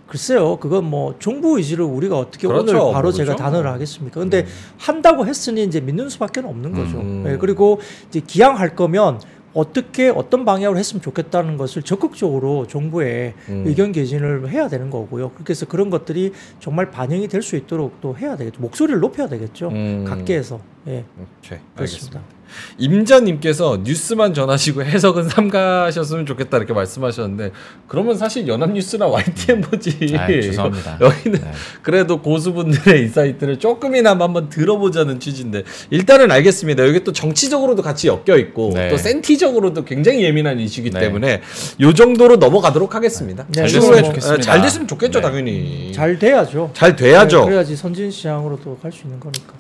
[0.07, 2.63] 글쎄요 그건 뭐 정부 의지를 우리가 어떻게 그렇죠.
[2.63, 3.19] 오늘 바로 모르죠.
[3.19, 4.21] 제가 단언을 하겠습니까?
[4.21, 4.47] 근데
[4.79, 6.99] 한다고 했으니 이제 믿는 수밖에 없는 거죠.
[6.99, 7.23] 음.
[7.25, 9.21] 네, 그리고 이제 기왕할 거면
[9.55, 13.65] 어떻게 어떤 방향으로 했으면 좋겠다는 것을 적극적으로 정부에 음.
[13.67, 15.31] 의견 개진을 해야 되는 거고요.
[15.31, 18.61] 그렇게 해서 그런 것들이 정말 반영이 될 수 있도록 또 해야 되겠죠.
[18.61, 19.69] 목소리를 높여야 되겠죠.
[19.69, 20.05] 음.
[20.07, 20.61] 각계에서.
[20.89, 22.21] 예, 오케이, 알겠습니다.
[22.21, 22.38] 그렇습니다.
[22.79, 27.53] 임자님께서 뉴스만 전하시고 해석은 삼가셨으면 좋겠다 이렇게 말씀하셨는데
[27.87, 30.17] 그러면 사실 연합뉴스나 YTN 보지.
[30.19, 30.99] 아, 죄송합니다.
[31.03, 31.51] 여기는 네.
[31.83, 36.87] 그래도 고수분들의 insight를 조금이나마 한번 들어보자는 취지인데 일단은 알겠습니다.
[36.87, 38.89] 여기 또 정치적으로도 같이 엮여 있고 네.
[38.89, 41.01] 또 senti적으로도 굉장히 예민한 이슈이기 네.
[41.01, 41.43] 때문에
[41.81, 43.45] 요 정도로 넘어가도록 하겠습니다.
[43.49, 44.35] 네, 잘 추후에- 됐으면 좋겠습니다.
[44.35, 45.23] 아, 잘 됐으면 좋겠죠 네.
[45.23, 45.93] 당연히.
[45.93, 46.71] 잘 돼야죠.
[46.75, 47.41] 잘 돼야죠.
[47.41, 49.55] 네, 그래야지 선진 시장으로도 갈수 있는 거니까.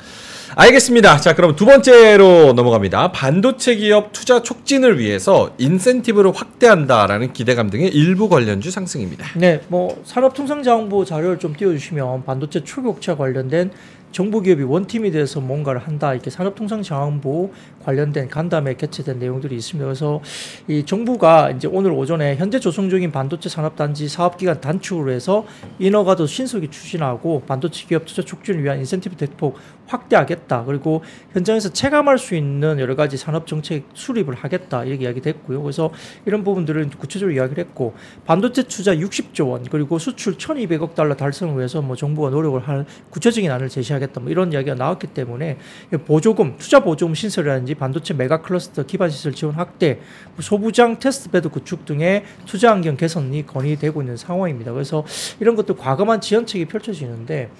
[0.60, 1.18] 알겠습니다.
[1.18, 3.12] 자, 그럼 두 번째로 넘어갑니다.
[3.12, 9.24] 반도체 기업 투자 촉진을 위해서 인센티브를 확대한다라는 기대감 등의 일부 관련주 상승입니다.
[9.36, 13.70] 네, 뭐 산업통상자원부 자료를 좀 띄워주시면 반도체 초격차 관련된
[14.10, 17.50] 정부 기업이 원팀이 돼서 뭔가를 한다 이렇게 산업통상자원부
[17.84, 19.84] 관련된 간담회 개최된 내용들이 있습니다.
[19.84, 20.20] 그래서
[20.66, 25.46] 이 정부가 이제 오늘 오전에 현재 조성 중인 반도체 산업단지 사업기간 단축으로 해서
[25.78, 29.56] 인허가도 신속히 추진하고 반도체 기업 투자 촉진을 위한 인센티브 대폭
[29.88, 30.64] 확대하겠다.
[30.64, 35.62] 그리고 현장에서 체감할 수 있는 여러 가지 산업 정책 수립을 하겠다 이렇게 이야기 됐고요.
[35.62, 35.90] 그래서
[36.26, 37.94] 이런 부분들을 구체적으로 이야기를 했고
[38.26, 43.50] 반도체 투자 60조 원 그리고 수출 1,200억 달러 달성을 위해서 뭐 정부가 노력을 할 구체적인
[43.50, 45.58] 안을 제시하겠다 뭐 이런 이야기가 나왔기 때문에
[46.06, 50.00] 보조금 투자 보조금 신설이라든지 반도체 메가 클러스터 기반 시설 지원 확대
[50.40, 54.72] 소부장 testbed 구축 등의 투자 환경 개선이 건의되고 있는 상황입니다.
[54.72, 55.04] 그래서
[55.40, 57.50] 이런 것도 과감한 지원책이 펼쳐지는데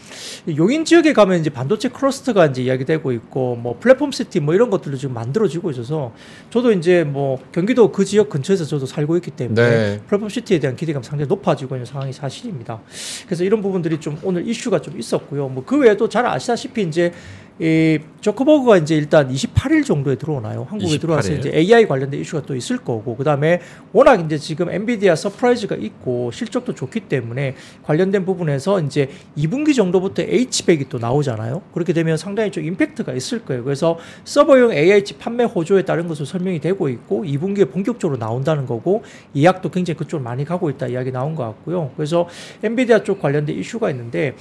[0.57, 4.99] 용인 지역에 가면 이제 반도체 클러스터가 이제 이야기되고 있고 뭐 플랫폼 시티 뭐 이런 것들도
[4.99, 6.13] 지금 만들어지고 있어서
[6.51, 10.01] 저도 이제 뭐 경기도 그 지역 근처에서 저도 살고 있기 때문에 네.
[10.07, 12.81] 플랫폼 시티에 대한 기대감 상당히 높아지고 있는 상황이 사실입니다.
[13.27, 15.49] 그래서 이런 부분들이 좀 오늘 이슈가 좀 있었고요.
[15.49, 17.13] 뭐 그 외에도 잘 아시다시피 이제
[17.61, 20.67] 이 저커버그가 이제 일단 28일 정도에 들어오나요?
[20.69, 21.01] 한국에 28일.
[21.01, 23.61] 들어와서 이제 AI 관련된 이슈가 또 있을 거고 그다음에
[23.93, 30.89] 워낙 이제 지금 엔비디아 surprise가 있고 실적도 좋기 때문에 관련된 부분에서 이제 2분기 정도부터 H백이
[30.89, 31.63] 또 나오잖아요.
[31.73, 33.65] 그렇게 되면 상당히 좀 임팩트가 있을 거예요.
[33.65, 39.03] 그래서 서버용 AI 칩 판매 호조에 따른 것으로 설명이 되고 있고 2분기에 본격적으로 나온다는 거고
[39.35, 41.91] 예약도 굉장히 그쪽으로 많이 가고 있다 이야기 나온 것 같고요.
[41.97, 42.29] 그래서
[42.63, 44.35] 엔비디아 쪽 관련된 이슈가 있는데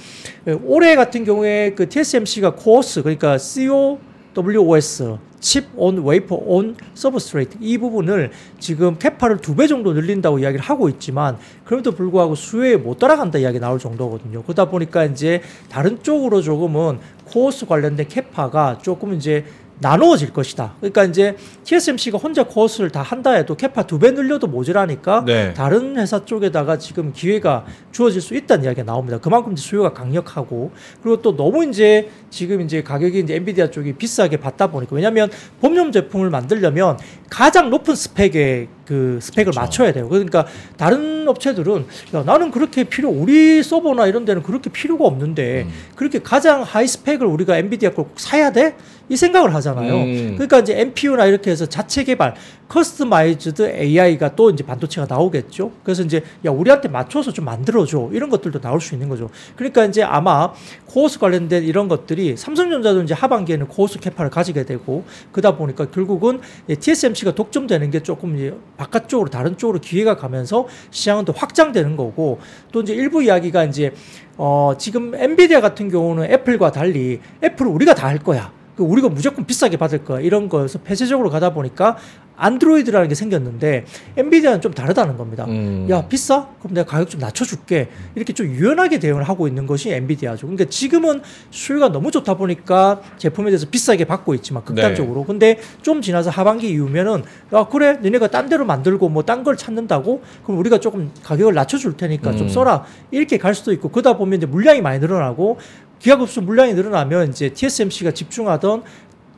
[0.46, 7.78] 에, 올해 같은 경우에 그 TSMC가 CoWoS 그러니까 CoWoS Chip on Wafer on Substrate 이
[7.78, 13.38] 부분을 지금 capa를 두 배 정도 늘린다고 이야기를 하고 있지만 그럼에도 불구하고 수요에 못 따라간다
[13.38, 14.42] 이야기 나올 정도거든요.
[14.42, 15.40] 그러다 보니까 이제
[15.70, 19.44] 다른 쪽으로 조금은 CoWoS 관련된 capa가 조금 이제
[19.80, 20.74] 나누어질 것이다.
[20.80, 25.52] 그러니까 이제 TSMC가 혼자 CoWoS를 다 한다 해도 capa 두 배 늘려도 모자라니까 네.
[25.54, 29.18] 다른 회사 쪽에다가 지금 기회가 주어질 수 있다는 이야기가 나옵니다.
[29.18, 30.70] 그만큼 이제 수요가 강력하고
[31.02, 35.90] 그리고 또 너무 이제 지금 이제 가격이 이제 엔비디아 쪽이 비싸게 받다 보니까 왜냐하면 범용
[35.92, 40.08] 제품을 만들려면 가장 높은 스펙의 그 스펙을 맞춰야 돼요.
[40.08, 40.46] 그러니까
[40.78, 46.62] 다른 업체들은 야, 나는 그렇게 필요 우리 서버나 이런 데는 그렇게 필요가 없는데 그렇게 가장
[46.62, 48.74] high spec을 우리가 엔비디아 걸 꼭 사야 돼?
[49.10, 49.94] 이 생각을 하잖아요.
[49.94, 50.32] 음.
[50.36, 52.34] 그러니까 이제 NPU나 이렇게 해서 자체 개발,
[52.68, 55.72] customized AI가 또 이제 반도체가 나오겠죠.
[55.82, 59.28] 그래서 이제 야 우리한테 맞춰서 좀 만들어 줘 이런 것들도 나올 수 있는 거죠.
[59.56, 60.52] 그러니까 이제 아마
[60.88, 67.34] CoWoS 관련된 이런 것들이 삼성전자도 이제 하반기에는 CoWoS capa를 가지게 되고 그러다 보니까 결국은 TSMC가
[67.34, 72.40] 독점되는 게 조금 이제 바깥쪽으로 다른 쪽으로 기회가 가면서 시장은 또 확장되는 거고
[72.72, 73.92] 또 이제 일부 이야기가 이제
[74.36, 78.50] 어 지금 엔비디아 같은 경우는 애플과 달리 애플은 우리가 다 할 거야.
[78.74, 81.98] 그 우리가 무조건 비싸게 받을 거야 이런 거에서 폐쇄적으로 가다 보니까
[82.38, 83.84] 안드로이드라는 게 생겼는데
[84.16, 85.44] 엔비디아는 좀 다르다는 겁니다.
[85.46, 85.86] 음.
[85.90, 86.48] 야 비싸?
[86.60, 87.88] 그럼 내가 가격 좀 낮춰줄게.
[88.14, 90.46] 이렇게 좀 유연하게 대응을 하고 있는 것이 엔비디아죠.
[90.46, 95.24] 그러니까 지금은 수요가 너무 좋다 보니까 제품에 대해서 비싸게 받고 있지만 극단적으로.
[95.24, 97.22] 근데 좀 지나서 하반기 이후면은
[97.52, 101.96] 야 그래 니네가 딴 데로 만들고 뭐 딴 걸 찾는다고 그럼 우리가 조금 가격을 낮춰줄
[101.96, 102.48] 테니까 좀 음.
[102.48, 105.58] 써라 이렇게 갈 수도 있고 그러다 보면 이제 물량이 많이 늘어나고
[105.98, 108.82] 기하급수 물량이 늘어나면 이제 TSMC가 집중하던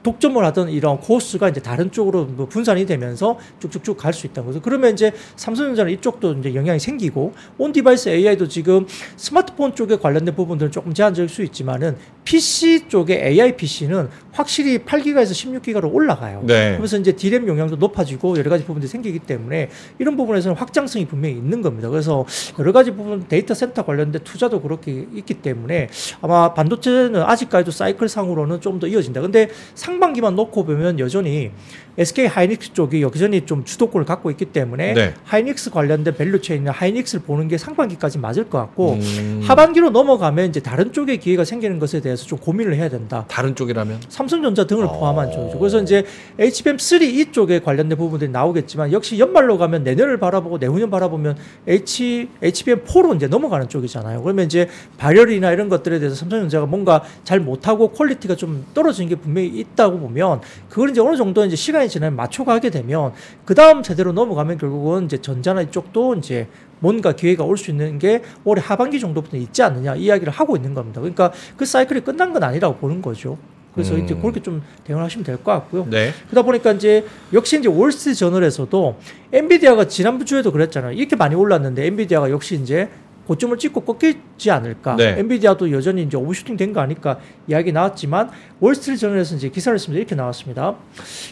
[0.03, 4.47] 독점을 하던 이런 CoWoS가 이제 다른 쪽으로 뭐 분산이 되면서 쭉쭉쭉 갈 수 있다고.
[4.49, 8.87] 그래서 그러면 이제 삼성전자는 이쪽도 이제 영향이 생기고 on-device AI도 지금
[9.17, 15.93] 스마트폰 쪽에 관련된 부분들은 조금 제한적일 수 있지만은 PC 쪽에 AI PC는 확실히 8기가에서 16기가로
[15.95, 16.43] 올라가요.
[16.45, 16.77] 네.
[16.77, 21.63] 그래서 이제 디램 용량도 높아지고 여러 가지 부분들이 생기기 때문에 이런 부분에서는 확장성이 분명히 있는
[21.63, 21.89] 겁니다.
[21.89, 22.25] 그래서
[22.59, 25.89] 여러 가지 부분 데이터 센터 관련된 투자도 그렇게 있기 때문에
[26.21, 29.21] 아마 반도체는 아직까지도 사이클 상으로는 좀 더 이어진다.
[29.21, 31.51] 근데 상 반기만 놓고 보면 여전히
[31.99, 35.15] SK 하이닉스 쪽이 여전히 좀 주도권을 갖고 있기 때문에 네.
[35.25, 39.41] 하이닉스 관련된 value chain이나 하이닉스를 보는 게 상반기까지 맞을 것 같고 음.
[39.45, 43.25] 하반기로 넘어가면 이제 다른 쪽에 기회가 생기는 것에 대해서 좀 고민을 해야 된다.
[43.29, 44.93] 다른 쪽이라면 삼성전자 등을 어.
[44.93, 45.59] 포함한 쪽이죠.
[45.59, 46.05] 그래서 이제
[46.39, 53.27] HBM3 이쪽에 관련된 부분들이 나오겠지만 역시 연말로 가면 내년을 바라보고 내후년 바라보면 H HBM4로 이제
[53.27, 54.23] 넘어가는 쪽이잖아요.
[54.23, 59.49] 그러면 이제 발열이나 이런 것들에 대해서 삼성전자가 뭔가 잘 못하고 quality가 좀 떨어지는 게 분명히
[59.49, 63.13] 있다고 보면 그걸 이제 어느 정도 이제 시간 이 지나면 맞춰가게 되면
[63.45, 66.49] 그 다음 세대로 넘어가면 결국은 이제 전자나 이쪽도 이제
[66.81, 70.75] 뭔가 기회가 올 수 있는 게 올해 하반기 정도부터 있지 않느냐 이 이야기를 하고 있는
[70.75, 71.01] 겁니다.
[71.01, 73.37] 그러니까 그 사이클이 끝난 건 아니라고 보는 거죠.
[73.75, 74.03] 그래서 음.
[74.05, 75.87] 이제 그렇게 좀 대응을 하시면 될 것 같고요.
[75.89, 76.13] 네.
[76.29, 78.97] 그러다 보니까 이제 역시 이제 월스트리트 저널에서도
[79.33, 80.93] 엔비디아가 지난주 주에도 그랬잖아요.
[80.93, 82.89] 이렇게 많이 올랐는데 엔비디아가 역시 이제
[83.31, 84.97] 고점을 찍고 꺾이지 않을까.
[84.97, 85.15] 네.
[85.21, 90.17] 엔비디아도 여전히 이제 overshooting 된 거 아닐까 이야기 나왔지만 월스트리트 저널에서 이제 기사를 쓰면서 이렇게
[90.17, 90.75] 나왔습니다.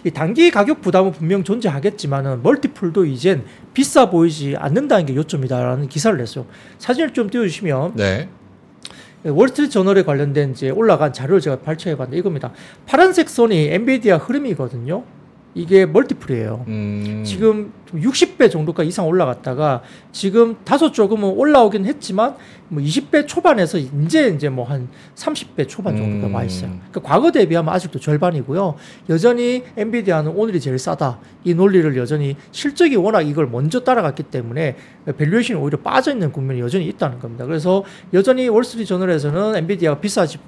[0.05, 3.43] 이 단기 가격 부담은 분명 존재하겠지만은 multiple도 이젠
[3.75, 6.47] 비싸 보이지 않는다는 게 요점이다라는 기사를 냈어요.
[6.79, 8.29] 사진을 좀 띄워주시면 네.
[9.25, 12.53] 월스트리트 저널에 관련된 이제 올라간 자료를 제가 발췌해봤는데 이겁니다.
[12.87, 15.03] 파란색 선이 엔비디아 흐름이거든요.
[15.55, 16.65] 이게 멀티플이에요.
[16.69, 17.23] 음.
[17.25, 19.83] 지금 60배 정도가 이상 올라갔다가
[20.13, 22.37] 지금 다소 조금은 올라오긴 했지만
[22.69, 26.35] 뭐 20배 초반에서 이제 이제 뭐 한 30배 초반 정도가 음.
[26.35, 26.71] 와 있어요.
[26.91, 28.75] 그러니까 과거 대비하면 아직도 절반이고요.
[29.09, 31.19] 여전히 엔비디아는 오늘이 제일 싸다.
[31.45, 34.77] 이 논리를 여전히 실적이 워낙 이걸 먼저 따라갔기 때문에
[35.17, 37.47] valuation이 오히려 빠져 있는 국면이 여전히 있다는 겁니다.
[37.47, 37.83] 그래서
[38.13, 40.39] 여전히 월스트리트 저널에서는 엔비디아가 비싸지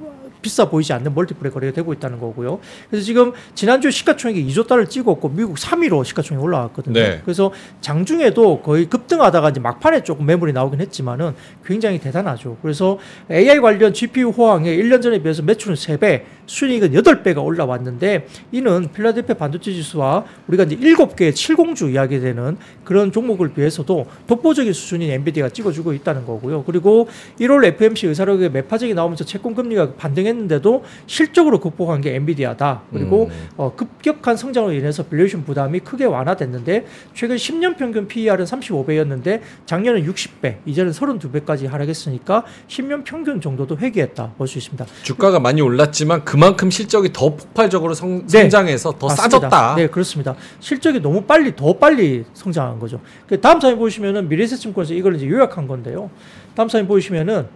[0.42, 2.60] 비싸 보이지 않는 multiple의 거래가 되고 있다는 거고요.
[2.88, 6.94] 그래서 지금 지난주 시가총액이 2조 달러를 찍었고 미국 3위로 시가총액이 올라왔거든요.
[6.94, 7.20] 네.
[7.24, 12.56] 그래서 장중에도 거의 급등하다가 이제 막판에 조금 매물이 나오긴 했지만은 굉장히 대단하죠.
[12.62, 12.98] 그래서
[13.30, 19.72] AI 관련 GPU 호황에 1년 전에 비해서 매출은 3배, 순이익은 8배가 올라왔는데 이는 필라델피아 반도체
[19.72, 26.64] 지수와 우리가 이제 7개의 70주 이야기되는 그런 종목을 비해서도 독보적인 수준인 엔비디아가 찍어주고 있다는 거고요.
[26.64, 27.08] 그리고
[27.40, 32.82] 1월 FOMC 의사록에 매파적이 나오면서 채권 금리가 반등했 는데도 실적으로 극복한 게 엔비디아다.
[32.92, 33.48] 그리고 음.
[33.56, 40.56] 어, 급격한 성장으로 인해서 valuation 부담이 크게 완화됐는데 최근 10년 평균 PER은 35배였는데 작년은 60배,
[40.66, 44.84] 이제는 32배까지 하락했으니까 10년 평균 정도도 회귀했다 볼 수 있습니다.
[45.02, 48.42] 주가가 많이 올랐지만 그만큼 실적이 더 폭발적으로 성, 네.
[48.42, 49.22] 성장해서 더 맞습니다.
[49.38, 49.74] 싸졌다.
[49.76, 50.34] 네, 그렇습니다.
[50.58, 53.00] 실적이 너무 빨리 더 빨리 성장한 거죠.
[53.28, 56.10] 그 다음 사진 보시면은 미래에셋증권에서 이걸 이제 요약한 건데요.
[56.54, 57.46] 다음 사진 보시면은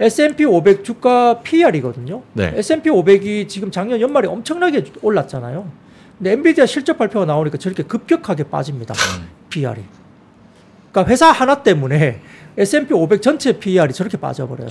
[0.00, 2.22] S&P 500 주가 PR이거든요.
[2.32, 2.52] 네.
[2.54, 5.68] S&P 500이 지금 작년 연말에 엄청나게 올랐잖아요.
[6.18, 8.94] 근데 엔비디아 실적 발표가 나오니까 저렇게 급격하게 빠집니다.
[9.50, 9.82] PR이.
[10.90, 12.20] 그러니까 회사 하나 때문에
[12.56, 14.68] S&P 500 전체 PR이 저렇게 빠져버려요.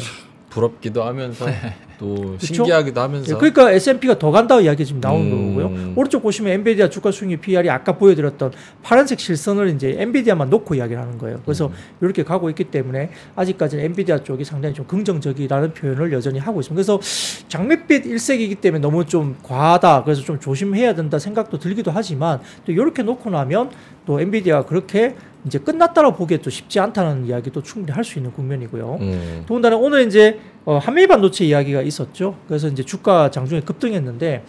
[0.58, 1.46] 부럽기도 하면서
[2.00, 2.54] 또 그쵸?
[2.56, 5.56] 신기하기도 하면서 예, 그러니까 S&P가 더 간다고 이야기 지금 나오는 음.
[5.56, 5.94] 거고요.
[5.96, 8.52] 오른쪽 보시면 엔비디아 주가 수익률 PR이 아까 보여드렸던
[8.84, 11.40] 파란색 실선을 이제 엔비디아만 놓고 이야기를 하는 거예요.
[11.44, 16.76] 그래서 이렇게 가고 있기 때문에 아직까지는 엔비디아 쪽이 상당히 좀 긍정적이라는 표현을 여전히 하고 있습니다.
[16.76, 17.00] 그래서
[17.48, 20.04] 장밋빛 일색이기 때문에 너무 좀 과하다.
[20.04, 23.72] 그래서 좀 조심해야 된다 생각도 들기도 하지만 또 이렇게 놓고 나면
[24.06, 28.98] 또 엔비디아가 그렇게 이제 끝났다고 보기에 또 쉽지 않다는 이야기도 충분히 할 수 있는 국면이고요.
[29.02, 29.44] 음.
[29.48, 32.36] 더군다나 오늘 이제 어, 한미 반도체 이야기가 있었죠.
[32.48, 34.44] 그래서 이제 주가 장중에 급등했는데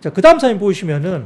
[0.00, 1.24] 자, 그 다음 사진 보시면은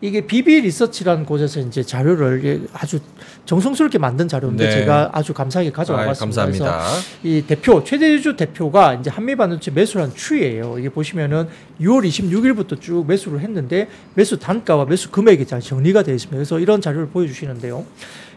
[0.00, 3.00] 이게 비비 리서치라는 곳에서 이제 자료를 예, 아주
[3.46, 4.70] 정성스럽게 만든 자료인데 네.
[4.70, 6.42] 제가 아주 감사하게 아이, 가져와 봤습니다.
[6.42, 6.86] 감사합니다.
[7.24, 10.78] 이 대표 최대주 대표가 이제 한미 반도체 매수를 한 추이예요.
[10.78, 11.48] 이게 보시면은
[11.80, 16.36] 6월 26일부터 쭉 매수를 했는데 매수 단가와 매수 금액이 잘 정리가 되어 있습니다.
[16.36, 17.84] 그래서 이런 자료를 보여주시는데요.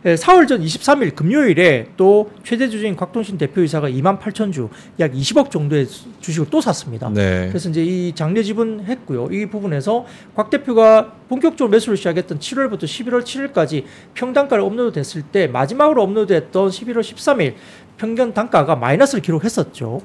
[0.04, 5.52] 예, 4월 전 23일 금요일에 또 최대 주주인 곽동신 대표이사가 2만 8천 주, 약 20억
[5.52, 5.88] 정도의
[6.22, 7.10] 주식을 또 샀습니다.
[7.10, 7.48] 네.
[7.50, 9.28] 그래서 이제 이 장려 지분했고요.
[9.32, 13.84] 이 부분에서 곽 대표가 본격적으로 매수를 시작했던 7월부터 11월 7일까지
[14.16, 17.54] 평단가를 업로드 됐을 때 마지막으로 업로드했던 11월 13일
[17.98, 20.02] 평균 단가가 마이너스를 기록했었죠.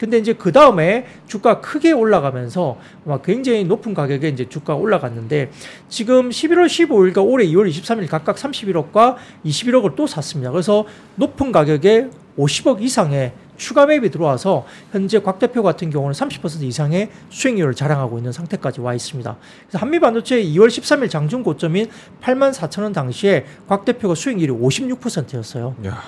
[0.00, 5.50] 근데 이제 그 다음에 주가 크게 올라가면서 막 굉장히 높은 가격에 이제 주가가 올라갔는데
[5.90, 10.52] 지금 11월 15일과 올해 2월 23일 각각 31억과 21억을 또 샀습니다.
[10.52, 10.86] 그래서
[11.16, 12.08] 높은 가격에
[12.38, 18.32] 50억 이상의 추가 매입이 들어와서 현재 곽 대표 같은 경우는 30% 이상의 수익률을 자랑하고 있는
[18.32, 19.36] 상태까지 와 있습니다.
[19.68, 21.90] 그래서 한미반도체 2월 13일 장중 고점인
[22.22, 25.74] 8만 4천 원 당시에 곽 대표가 수익률이 56%였어요.
[25.84, 26.02] 야.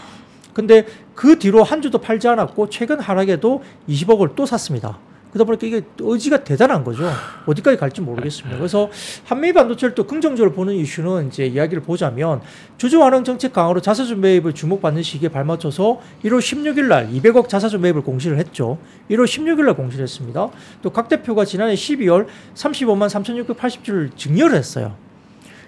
[0.52, 4.98] 근데 그 뒤로 한 주도 팔지 않았고 최근 하락에도 20억을 또 샀습니다.
[5.32, 7.10] 그러다 보니까 이게 의지가 대단한 거죠.
[7.46, 8.58] 어디까지 갈지 모르겠습니다.
[8.58, 8.90] 그래서
[9.24, 12.42] 한미 반도체를 또 긍정적으로 보는 이슈는 이제 이야기를 보자면
[12.76, 18.02] 주주 완화 정책 강화로 자사주 매입을 주목받는 시기에 발맞춰서 1월 16일 날 200억 자사주 매입을
[18.02, 18.76] 공시를 했죠.
[19.10, 20.50] 1월 16일 날 공시를 했습니다.
[20.82, 24.94] 또 각 대표가 지난해 12월 35만 3,680주를 증여를 했어요.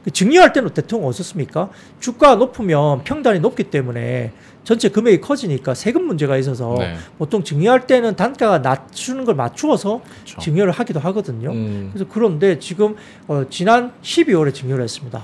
[0.04, 1.70] 그 증여할 때는 대통령 어떻습니까?
[2.00, 4.32] 주가가 높으면 평단이 높기 때문에
[4.64, 6.96] 전체 금액이 커지니까 세금 문제가 있어서 네.
[7.18, 10.40] 보통 증여할 때는 단가가 낮추는 걸 맞추어서 그렇죠.
[10.40, 11.52] 증여를 하기도 하거든요.
[11.52, 11.90] 음.
[11.92, 12.96] 그래서 그런데 지금
[13.28, 15.22] 어, 지난 12월에 증여를 했습니다.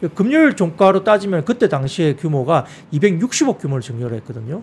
[0.00, 4.62] 그 금요일 종가로 따지면 그때 당시의 규모가 260억 규모를 증여를 했거든요.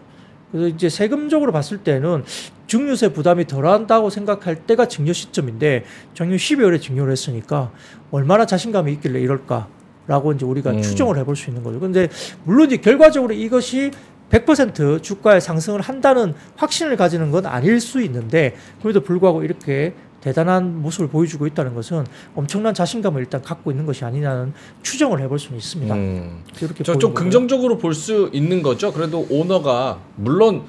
[0.51, 2.23] 그래서 이제 세금적으로 봤을 때는
[2.67, 7.71] 증여세 부담이 덜한다고 생각할 때가 증여 시점인데 작년 12월에 증여를 했으니까
[8.12, 9.67] 얼마나 자신감이 있길래 이럴까
[10.07, 10.81] 라고 이제 우리가 음.
[10.81, 11.79] 추정을 해볼 수 있는 거죠.
[11.79, 12.10] 근데
[12.43, 13.91] 물론 이제 결과적으로 이것이
[14.32, 21.08] 100% 주가의 상승을 한다는 확신을 가지는 건 아닐 수 있는데 그래도 불구하고 이렇게 대단한 모습을
[21.08, 25.94] 보여주고 있다는 것은 엄청난 자신감을 일단 갖고 있는 것이 아니냐는 추정을 해볼 수는 있습니다.
[25.96, 26.44] 음.
[26.62, 27.13] 이렇게 좀.
[27.13, 28.94] 긍정적으로 볼 수 있는 거죠.
[28.94, 30.63] 그래도 오너가 물론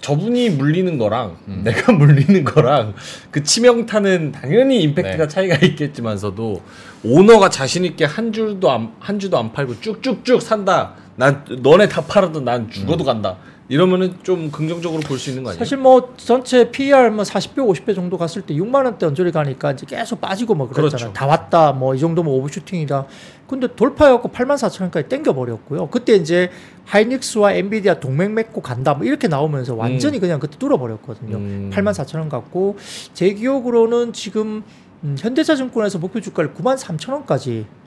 [0.00, 1.62] 저분이 물리는 거랑 음.
[1.64, 2.94] 내가 물리는 거랑
[3.30, 5.28] 그 치명타는 당연히 임팩트가 네.
[5.28, 6.60] 차이가 있겠지만서도
[7.04, 10.94] 오너가 자신 있게 한 줄도 안, 한 주도 안 팔고 쭉쭉쭉 산다.
[11.20, 12.70] 난 너네 다 팔아도 난 음.
[12.70, 13.36] 죽어도 간다.
[13.68, 15.58] 이러면은 좀 긍정적으로 볼 수 있는 거 아니에요?
[15.60, 19.84] 사실 뭐 전체 PER 뭐 40배, 50배 정도 갔을 때 6만 원대 언저리 가니까 이제
[19.86, 20.90] 계속 빠지고 뭐 그랬잖아요.
[20.90, 21.12] 그렇죠.
[21.12, 21.72] 다 왔다.
[21.72, 23.06] 뭐 이 정도면 오버슈팅이다.
[23.46, 25.88] 근데 돌파해갖고 8만 4천 원까지 땡겨 버렸고요.
[25.88, 26.50] 그때 이제
[26.86, 28.94] 하이닉스와 엔비디아 동맹 맺고 간다.
[28.94, 31.36] 뭐 이렇게 나오면서 완전히 그냥 그때 뚫어버렸거든요.
[31.36, 31.70] 음.
[31.72, 32.76] 8만 4천 원 갖고
[33.12, 34.64] 제 기억으로는 지금
[35.04, 37.79] 음, 현대차증권에서 목표 주가를 9만 3천 원까지 예,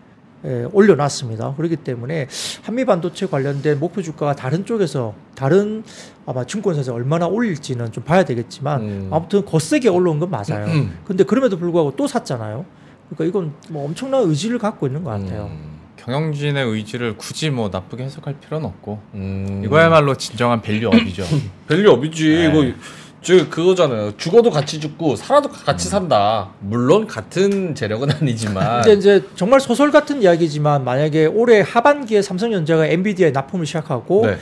[0.71, 1.55] 올려놨습니다.
[1.55, 2.27] 그렇기 때문에
[2.63, 5.83] 한미 반도체 관련된 목표 주가가 다른 쪽에서 다른
[6.25, 9.09] 아마 증권사에서 얼마나 올릴지는 좀 봐야 되겠지만 음.
[9.11, 10.67] 아무튼 거세게 올라온 건 맞아요.
[11.05, 12.65] 근데 그럼에도 불구하고 또 샀잖아요.
[13.09, 15.49] 그러니까 이건 뭐 엄청난 의지를 갖고 있는 것 같아요.
[15.51, 15.73] 음.
[15.97, 19.61] 경영진의 의지를 굳이 뭐 나쁘게 해석할 필요는 없고 음.
[19.63, 21.23] 이거야말로 진정한 밸류업이죠.
[21.67, 22.29] 밸류업이지.
[22.29, 22.49] 네.
[22.49, 22.75] 이거
[23.23, 24.17] 저 그거잖아요.
[24.17, 26.49] 죽어도 같이 죽고 살아도 같이 산다.
[26.59, 28.81] 물론 같은 재력은 아니지만.
[28.83, 34.37] 근데 이제 정말 소설 같은 이야기지만 만약에 올해 하반기에 삼성전자가 엔비디아에 납품을 시작하고 네.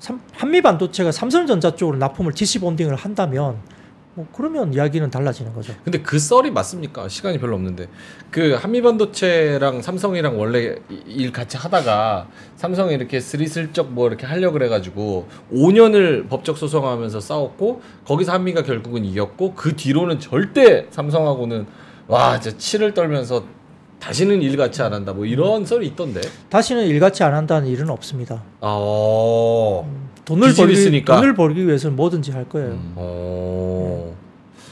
[0.00, 3.56] 삼- 한미 반도체가 삼성전자 쪽으로 납품을 DC 본딩을 한다면
[4.16, 5.74] 뭐 그러면 이야기는 달라지는 거죠.
[5.82, 7.08] 근데 그 썰이 맞습니까?
[7.08, 7.88] 시간이 별로 없는데
[8.30, 14.52] 그 한미반도체랑 삼성이랑 원래 이- 일 같이 하다가 삼성이 이렇게 스리슬쩍 뭐 이렇게 하려 고
[14.52, 21.66] 그래가지고 5년을 법적 소송하면서 싸웠고 거기서 한미가 결국은 이겼고 그 뒤로는 절대 삼성하고는
[22.06, 23.44] 와 진짜 치를 떨면서
[24.04, 26.20] 다시는 일 같이 안 한다 뭐 이런 썰이 있던데.
[26.50, 28.42] 다시는 일같이 안 한다는 일은 없습니다.
[28.60, 29.90] 아, 어.
[30.26, 31.16] 돈을 벌기, 있으니까.
[31.16, 32.72] 돈을 벌기 위해서는 뭐든지 할 거예요.
[32.72, 32.92] 음.
[32.96, 34.14] 어.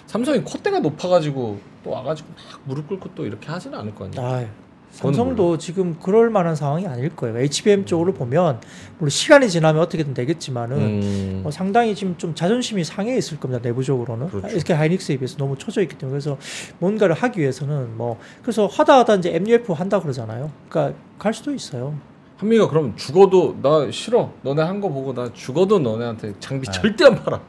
[0.06, 4.22] 삼성이 콧대가 높아가지고 또 와가지고 막 무릎 꿇고 또 이렇게 하지는 않을 거 아니야.
[4.22, 4.46] 아,
[4.92, 7.38] 삼성도 지금 그럴 만한 상황이 아닐 거예요.
[7.38, 8.60] HBM 쪽으로 보면
[8.98, 11.42] 물론 시간이 지나면 어떻게든 되겠지만은 음.
[11.44, 14.48] 어, 상당히 지금 좀 자존심이 상해 있을 겁니다 내부적으로는 그렇죠.
[14.54, 16.36] SK 하이닉스에 비해서 너무 처져 있기 때문에 그래서
[16.78, 20.50] 뭔가를 하기 위해서는 뭐 그래서 하다 하다 이제 MUF 한다 그러잖아요.
[20.68, 21.94] 그러니까 갈 수도 있어요.
[22.36, 24.30] 한미가 그럼 죽어도 나 싫어.
[24.42, 26.72] 너네 한 거 보고 나 죽어도 너네한테 장비 네.
[26.72, 27.40] 절대 안 팔아.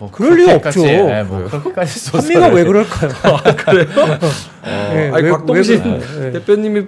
[0.00, 0.86] 뭐 그럴 리가 없죠.
[0.86, 3.10] 예, 뭐 그렇게까지 한미가 왜 그럴까요?
[3.54, 3.86] 그래요?
[4.64, 6.26] 예, 아니 왜- 곽동신 왜?
[6.28, 6.32] 예.
[6.32, 6.86] 대표님이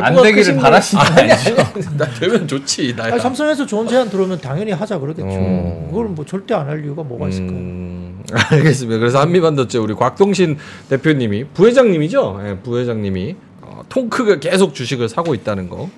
[0.00, 1.30] 안 되기를 바라시는 거 아니?
[1.30, 2.94] 아니, 나 되면 좋지.
[2.96, 3.12] 나야.
[3.12, 5.26] 아니, 삼성에서 좋은 제안 들어오면 당연히 하자 그러겠죠.
[5.28, 5.88] 어.
[5.90, 7.50] 그걸 뭐 절대 안 할 이유가 뭐가 있을까요?
[7.58, 8.98] 음, 알겠습니다.
[8.98, 10.56] 그래서 한미반도체 우리 곽동신
[10.88, 12.40] 대표님이 부회장님이죠.
[12.46, 15.90] 예, 부회장님이 어, 통크게 계속 주식을 사고 있다는 거.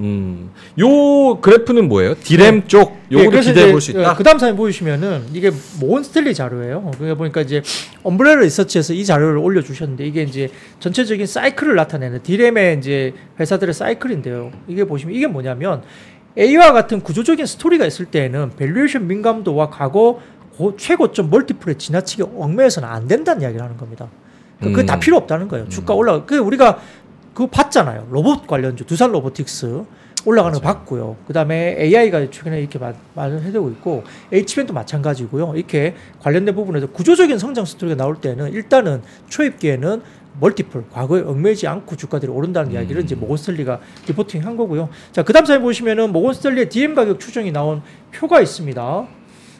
[0.00, 2.14] 음, 요 그래프는 뭐예요?
[2.14, 4.14] 디램 쪽 요거도 그래서 기대해 이제 볼수 있다.
[4.14, 6.92] 그 다음 사진 보시면은 이게 모건스탠리 자료예요.
[6.98, 7.62] 그러다 보니까 이제
[8.04, 14.52] 엄브렐라 리서치에서 이 자료를 올려 주셨는데 이게 이제 전체적인 사이클을 나타내는 디램의 이제 회사들의 사이클인데요.
[14.68, 15.82] 이게 보시면 이게 뭐냐면
[16.38, 20.20] A와 같은 구조적인 스토리가 있을 때에는 valuation 민감도와 과거
[20.56, 24.08] 고 최고점 multiple에 지나치게 얽매여서는 안 된다는 이야기를 하는 겁니다.
[24.60, 25.00] 그- 그게 다 음.
[25.00, 25.68] 필요 없다는 거예요.
[25.68, 26.24] 주가 올라.
[26.24, 26.80] 그 우리가
[27.38, 28.08] 그거 봤잖아요.
[28.10, 29.84] 로봇 관련주 두산 로보틱스
[30.24, 31.14] 올라가는 거 봤고요.
[31.28, 35.52] 그다음에 AI가 최근에 이렇게 마- 말을 해대고 있고 HBM도 마찬가지고요.
[35.54, 40.02] 이렇게 관련된 부분에서 구조적인 성장 스토리가 나올 때는 일단은 초입기에는
[40.40, 43.78] multiple 과거에 얽매이지 않고 주가들이 오른다는 이야기를 이제 모건스탠리가
[44.08, 44.88] reporting 한 거고요.
[45.12, 47.82] 자, 그다음 사진 보시면은 모건스탠리의 디램 가격 추정이 나온
[48.12, 49.06] 표가 있습니다.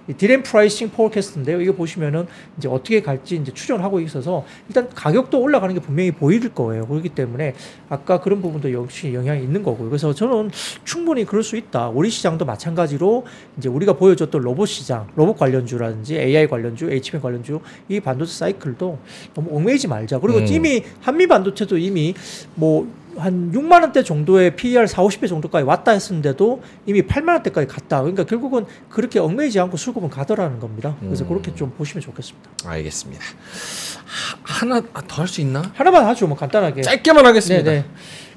[0.09, 1.61] 이 디램 pricing forecast인데요.
[1.61, 6.48] 이거 보시면은 이제 어떻게 갈지 이제 추정을 하고 있어서 일단 가격도 올라가는 게 분명히 보일
[6.54, 6.86] 거예요.
[6.86, 7.54] 그렇기 때문에
[7.88, 9.90] 아까 그런 부분도 역시 영향이 있는 거고요.
[9.90, 10.50] 그래서 저는
[10.84, 11.90] 충분히 그럴 수 있다.
[11.90, 13.26] 우리 시장도 마찬가지로
[13.59, 18.98] 이제 우리가 보여줬던 로봇 시장, 로봇 관련주라든지 AI 관련주, HBM 관련주 이 반도체 사이클도
[19.34, 20.20] 너무 얽매이지 말자.
[20.20, 20.46] 그리고 음.
[20.48, 22.14] 이미 한미 반도체도 이미
[22.54, 22.88] 뭐
[23.18, 28.00] 한 6만 원대 정도의 PER 4, 50배 정도까지 왔다 했었는데도 이미 8만 원대까지 갔다.
[28.00, 30.96] 그러니까 결국은 그렇게 얽매이지 않고 수급은 가더라는 겁니다.
[31.00, 31.28] 그래서 음.
[31.28, 32.50] 그렇게 좀 보시면 좋겠습니다.
[32.66, 33.22] 알겠습니다.
[34.42, 35.62] 하, 하나 더 할 수 있나?
[35.74, 36.82] 하나만 하죠, 뭐 간단하게.
[36.82, 37.70] 짧게만 하겠습니다.
[37.70, 37.84] 네네.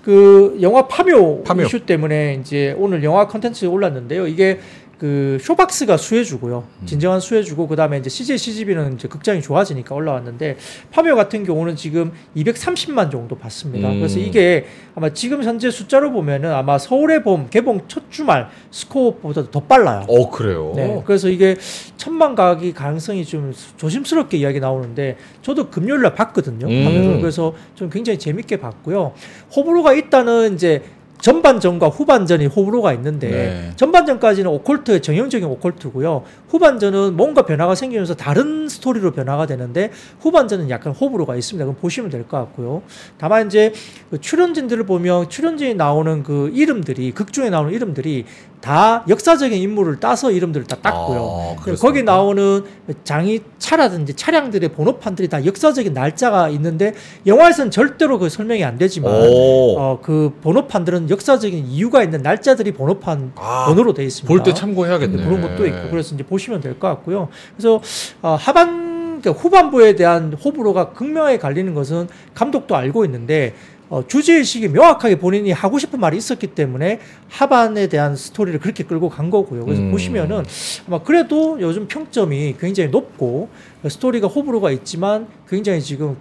[0.04, 1.64] 그 영화 파묘, 파묘.
[1.64, 4.26] 이슈 때문에 이제 오늘 영화 컨텐츠 올랐는데요.
[4.26, 4.60] 이게
[5.02, 6.64] 그 쇼박스가 수혜주고요.
[6.82, 6.86] 음.
[6.86, 10.58] 진정한 수혜주고 그다음에 이제 CJ CGV는 이제 극장이 좋아지니까 올라왔는데
[10.92, 13.90] 파묘 같은 경우는 지금 230만 정도 받습니다.
[13.90, 13.96] 음.
[13.96, 19.62] 그래서 이게 아마 지금 현재 숫자로 보면은 아마 서울의 봄 개봉 첫 주말 스코어보다 더
[19.62, 20.06] 빨라요.
[20.08, 20.74] 어 그래요.
[20.76, 21.56] 네, 그래서 이게
[21.98, 26.68] 천만 가기 가능성이 좀 조심스럽게 이야기 나오는데 저도 금요일 날 봤거든요.
[26.68, 26.86] 음.
[26.86, 27.22] 화면을.
[27.22, 29.14] 그래서 좀 굉장히 재밌게 봤고요.
[29.56, 30.84] 호불호가 있다는 이제
[31.22, 33.72] 전반전과 후반전이 호불호가 있는데 네.
[33.76, 36.24] 전반전까지는 오컬트의 정형적인 오컬트고요.
[36.50, 41.64] 후반전은 뭔가 변화가 생기면서 다른 스토리로 변화가 되는데 후반전은 약간 호불호가 있습니다.
[41.66, 42.82] 그럼 보시면 될 것 같고요.
[43.18, 43.74] 다만 이제
[44.10, 48.26] 그 출연진들을 보면 출연진이 나오는 그 이름들이 극 중에 나오는 이름들이
[48.62, 51.18] 다 역사적인 인물을 따서 이름들을 다 땄고요.
[51.20, 51.88] 아, 그 그렇습니까?
[51.88, 52.64] 거기 나오는
[53.04, 56.94] 장이 차라든지 차량들의 번호판들이 다 역사적인 날짜가 있는데
[57.26, 59.78] 영화에서는 절대로 그 설명이 안 되지만 오.
[59.80, 64.28] 어, 그 번호판들은 역사적인 이유가 있는 날짜들이 번호판 아, 번호로 되어 있습니다.
[64.32, 65.18] 볼 때 참고해야겠네.
[65.18, 67.28] 네, 그런 것도 있고 그래서 이제 보시면 될 것 같고요.
[67.58, 67.82] 그래서
[68.22, 68.92] 어, 하반
[69.22, 73.54] 그러니까 후반부에 대한 호불호가 극명하게 갈리는 것은 감독도 알고 있는데
[73.92, 79.30] 어, 주제의식이 명확하게 본인이 하고 싶은 말이 있었기 때문에 하반에 대한 스토리를 그렇게 끌고 간
[79.30, 79.66] 거고요.
[79.66, 79.92] 그래서 음.
[79.92, 80.46] 보시면은
[80.88, 83.50] 아마 그래도 요즘 평점이 굉장히 높고
[83.86, 86.16] 스토리가 호불호가 있지만 굉장히 지금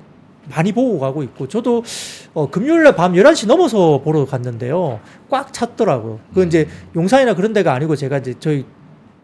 [0.48, 1.84] 많이 보고 가고 있고 저도
[2.34, 4.98] 어, 금요일 날 밤 11시 넘어서 보러 갔는데요.
[5.30, 6.18] 꽉 찼더라고요.
[6.34, 6.66] 그 이제
[6.96, 8.64] 용산이나 그런 데가 아니고 제가 이제 저희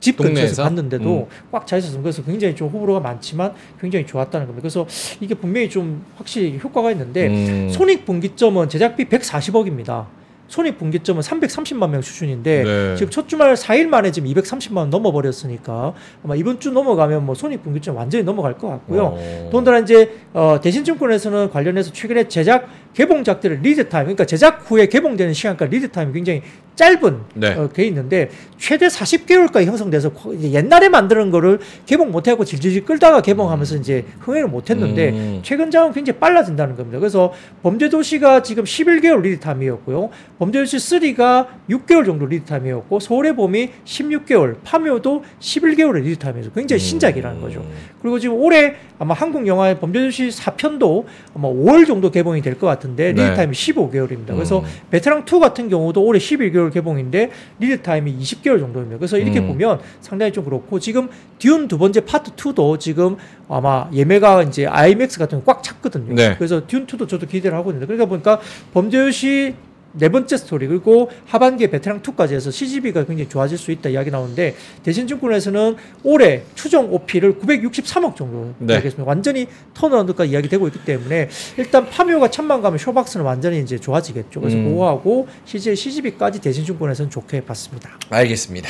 [0.00, 0.62] 집 근처에서?
[0.62, 1.50] 봤는데도 음.
[1.50, 2.02] 꽉차 있었어요.
[2.02, 4.62] 그래서 굉장히 좀 호불호가 많지만 굉장히 좋았다는 겁니다.
[4.62, 4.86] 그래서
[5.20, 7.70] 이게 분명히 좀 확실히 효과가 있는데 음.
[7.70, 10.06] 손익 분기점은 제작비 140억입니다.
[10.48, 12.96] 손익 분기점은 330만 명 수준인데 네.
[12.96, 15.92] 지금 첫 주말 4일 만에 지금 230만 원 넘어버렸으니까
[16.24, 19.16] 아마 이번 주 넘어가면 뭐 손익 분기점 완전히 넘어갈 것 같고요.
[19.16, 19.48] 어.
[19.50, 25.66] 더군다나 이제 어, 대신증권에서는 관련해서 최근에 제작 개봉작들의 lead time, 그러니까 제작 후에 개봉되는 시간과
[25.66, 26.42] lead time이 굉장히
[26.76, 27.54] 짧은 네.
[27.54, 34.04] 어, 게 있는데 최대 40개월까지 형성돼서 옛날에 만드는 거를 개봉 못하고 질질질 끌다가 개봉하면서 이제
[34.20, 35.40] 흥행을 못했는데 음.
[35.42, 36.98] 최근 작은 굉장히 빨라진다는 겁니다.
[36.98, 37.32] 그래서
[37.62, 40.10] 범죄도시가 지금 11개월 lead time이었고요.
[40.38, 47.40] 범죄도시 3가 6개월 정도 lead time이었고 서울의 봄이 16개월, 파묘도 11개월의 lead time이어서 굉장히 신작이라는
[47.40, 47.64] 거죠.
[48.02, 52.85] 그리고 지금 올해 아마 한국 영화의 범죄도시 4편도 아마 5월 정도 개봉이 될 것 같은
[52.94, 53.22] 데 네.
[53.24, 54.28] lead time이 15개월입니다.
[54.28, 54.64] 그래서 음.
[54.90, 58.98] 베테랑 2 같은 경우도 올해 11개월 11월 개봉인데 lead time이 20개월 정도입니다.
[58.98, 59.48] 그래서 이렇게 음.
[59.48, 61.08] 보면 상당히 좀 그렇고 지금
[61.38, 63.16] 듄 두 번째 파트 2도 지금
[63.48, 66.14] 아마 예매가 이제 IMAX 같은 거 꽉 찼거든요.
[66.14, 66.34] 네.
[66.36, 68.40] 그래서 듄 2도 저도 기대를 하고 있는데 그러다 보니까
[68.74, 69.54] 범죄도시
[69.98, 74.54] 네 번째 스토리 그리고 하반기에 베테랑 2까지 해서 CGV가 굉장히 좋아질 수 있다 이야기 나오는데
[74.82, 78.74] 대신증권에서는 올해 추정 OP를 963억 정도 네.
[78.74, 79.08] 이야기했습니다.
[79.08, 84.40] 완전히 turnaround까지 이야기되고 있기 때문에 일단 파묘가 천만 가면 쇼박스는 완전히 이제 좋아지겠죠.
[84.40, 84.70] 그래서 음.
[84.70, 87.98] 그거하고 CJ CGV까지 대신증권에서는 좋게 봤습니다.
[88.10, 88.68] 알겠습니다.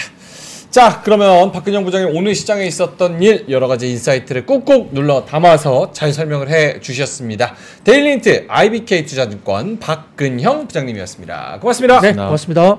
[0.71, 6.13] 자, 그러면 박근형 부장님 오늘 시장에 있었던 일 여러 가지 insight를 꾹꾹 눌러 담아서 잘
[6.13, 7.55] 설명을 해 주셨습니다.
[7.85, 11.59] 데일리힌트 IBK 투자증권 박근형 부장님이었습니다.
[11.61, 12.01] 고맙습니다.
[12.01, 12.79] 네, 고맙습니다.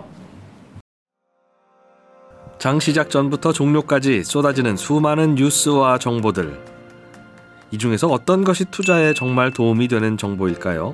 [2.60, 6.60] 장 시작 전부터 종료까지 쏟아지는 수많은 뉴스와 정보들.
[7.72, 10.94] 이 중에서 어떤 것이 투자에 정말 도움이 되는 정보일까요?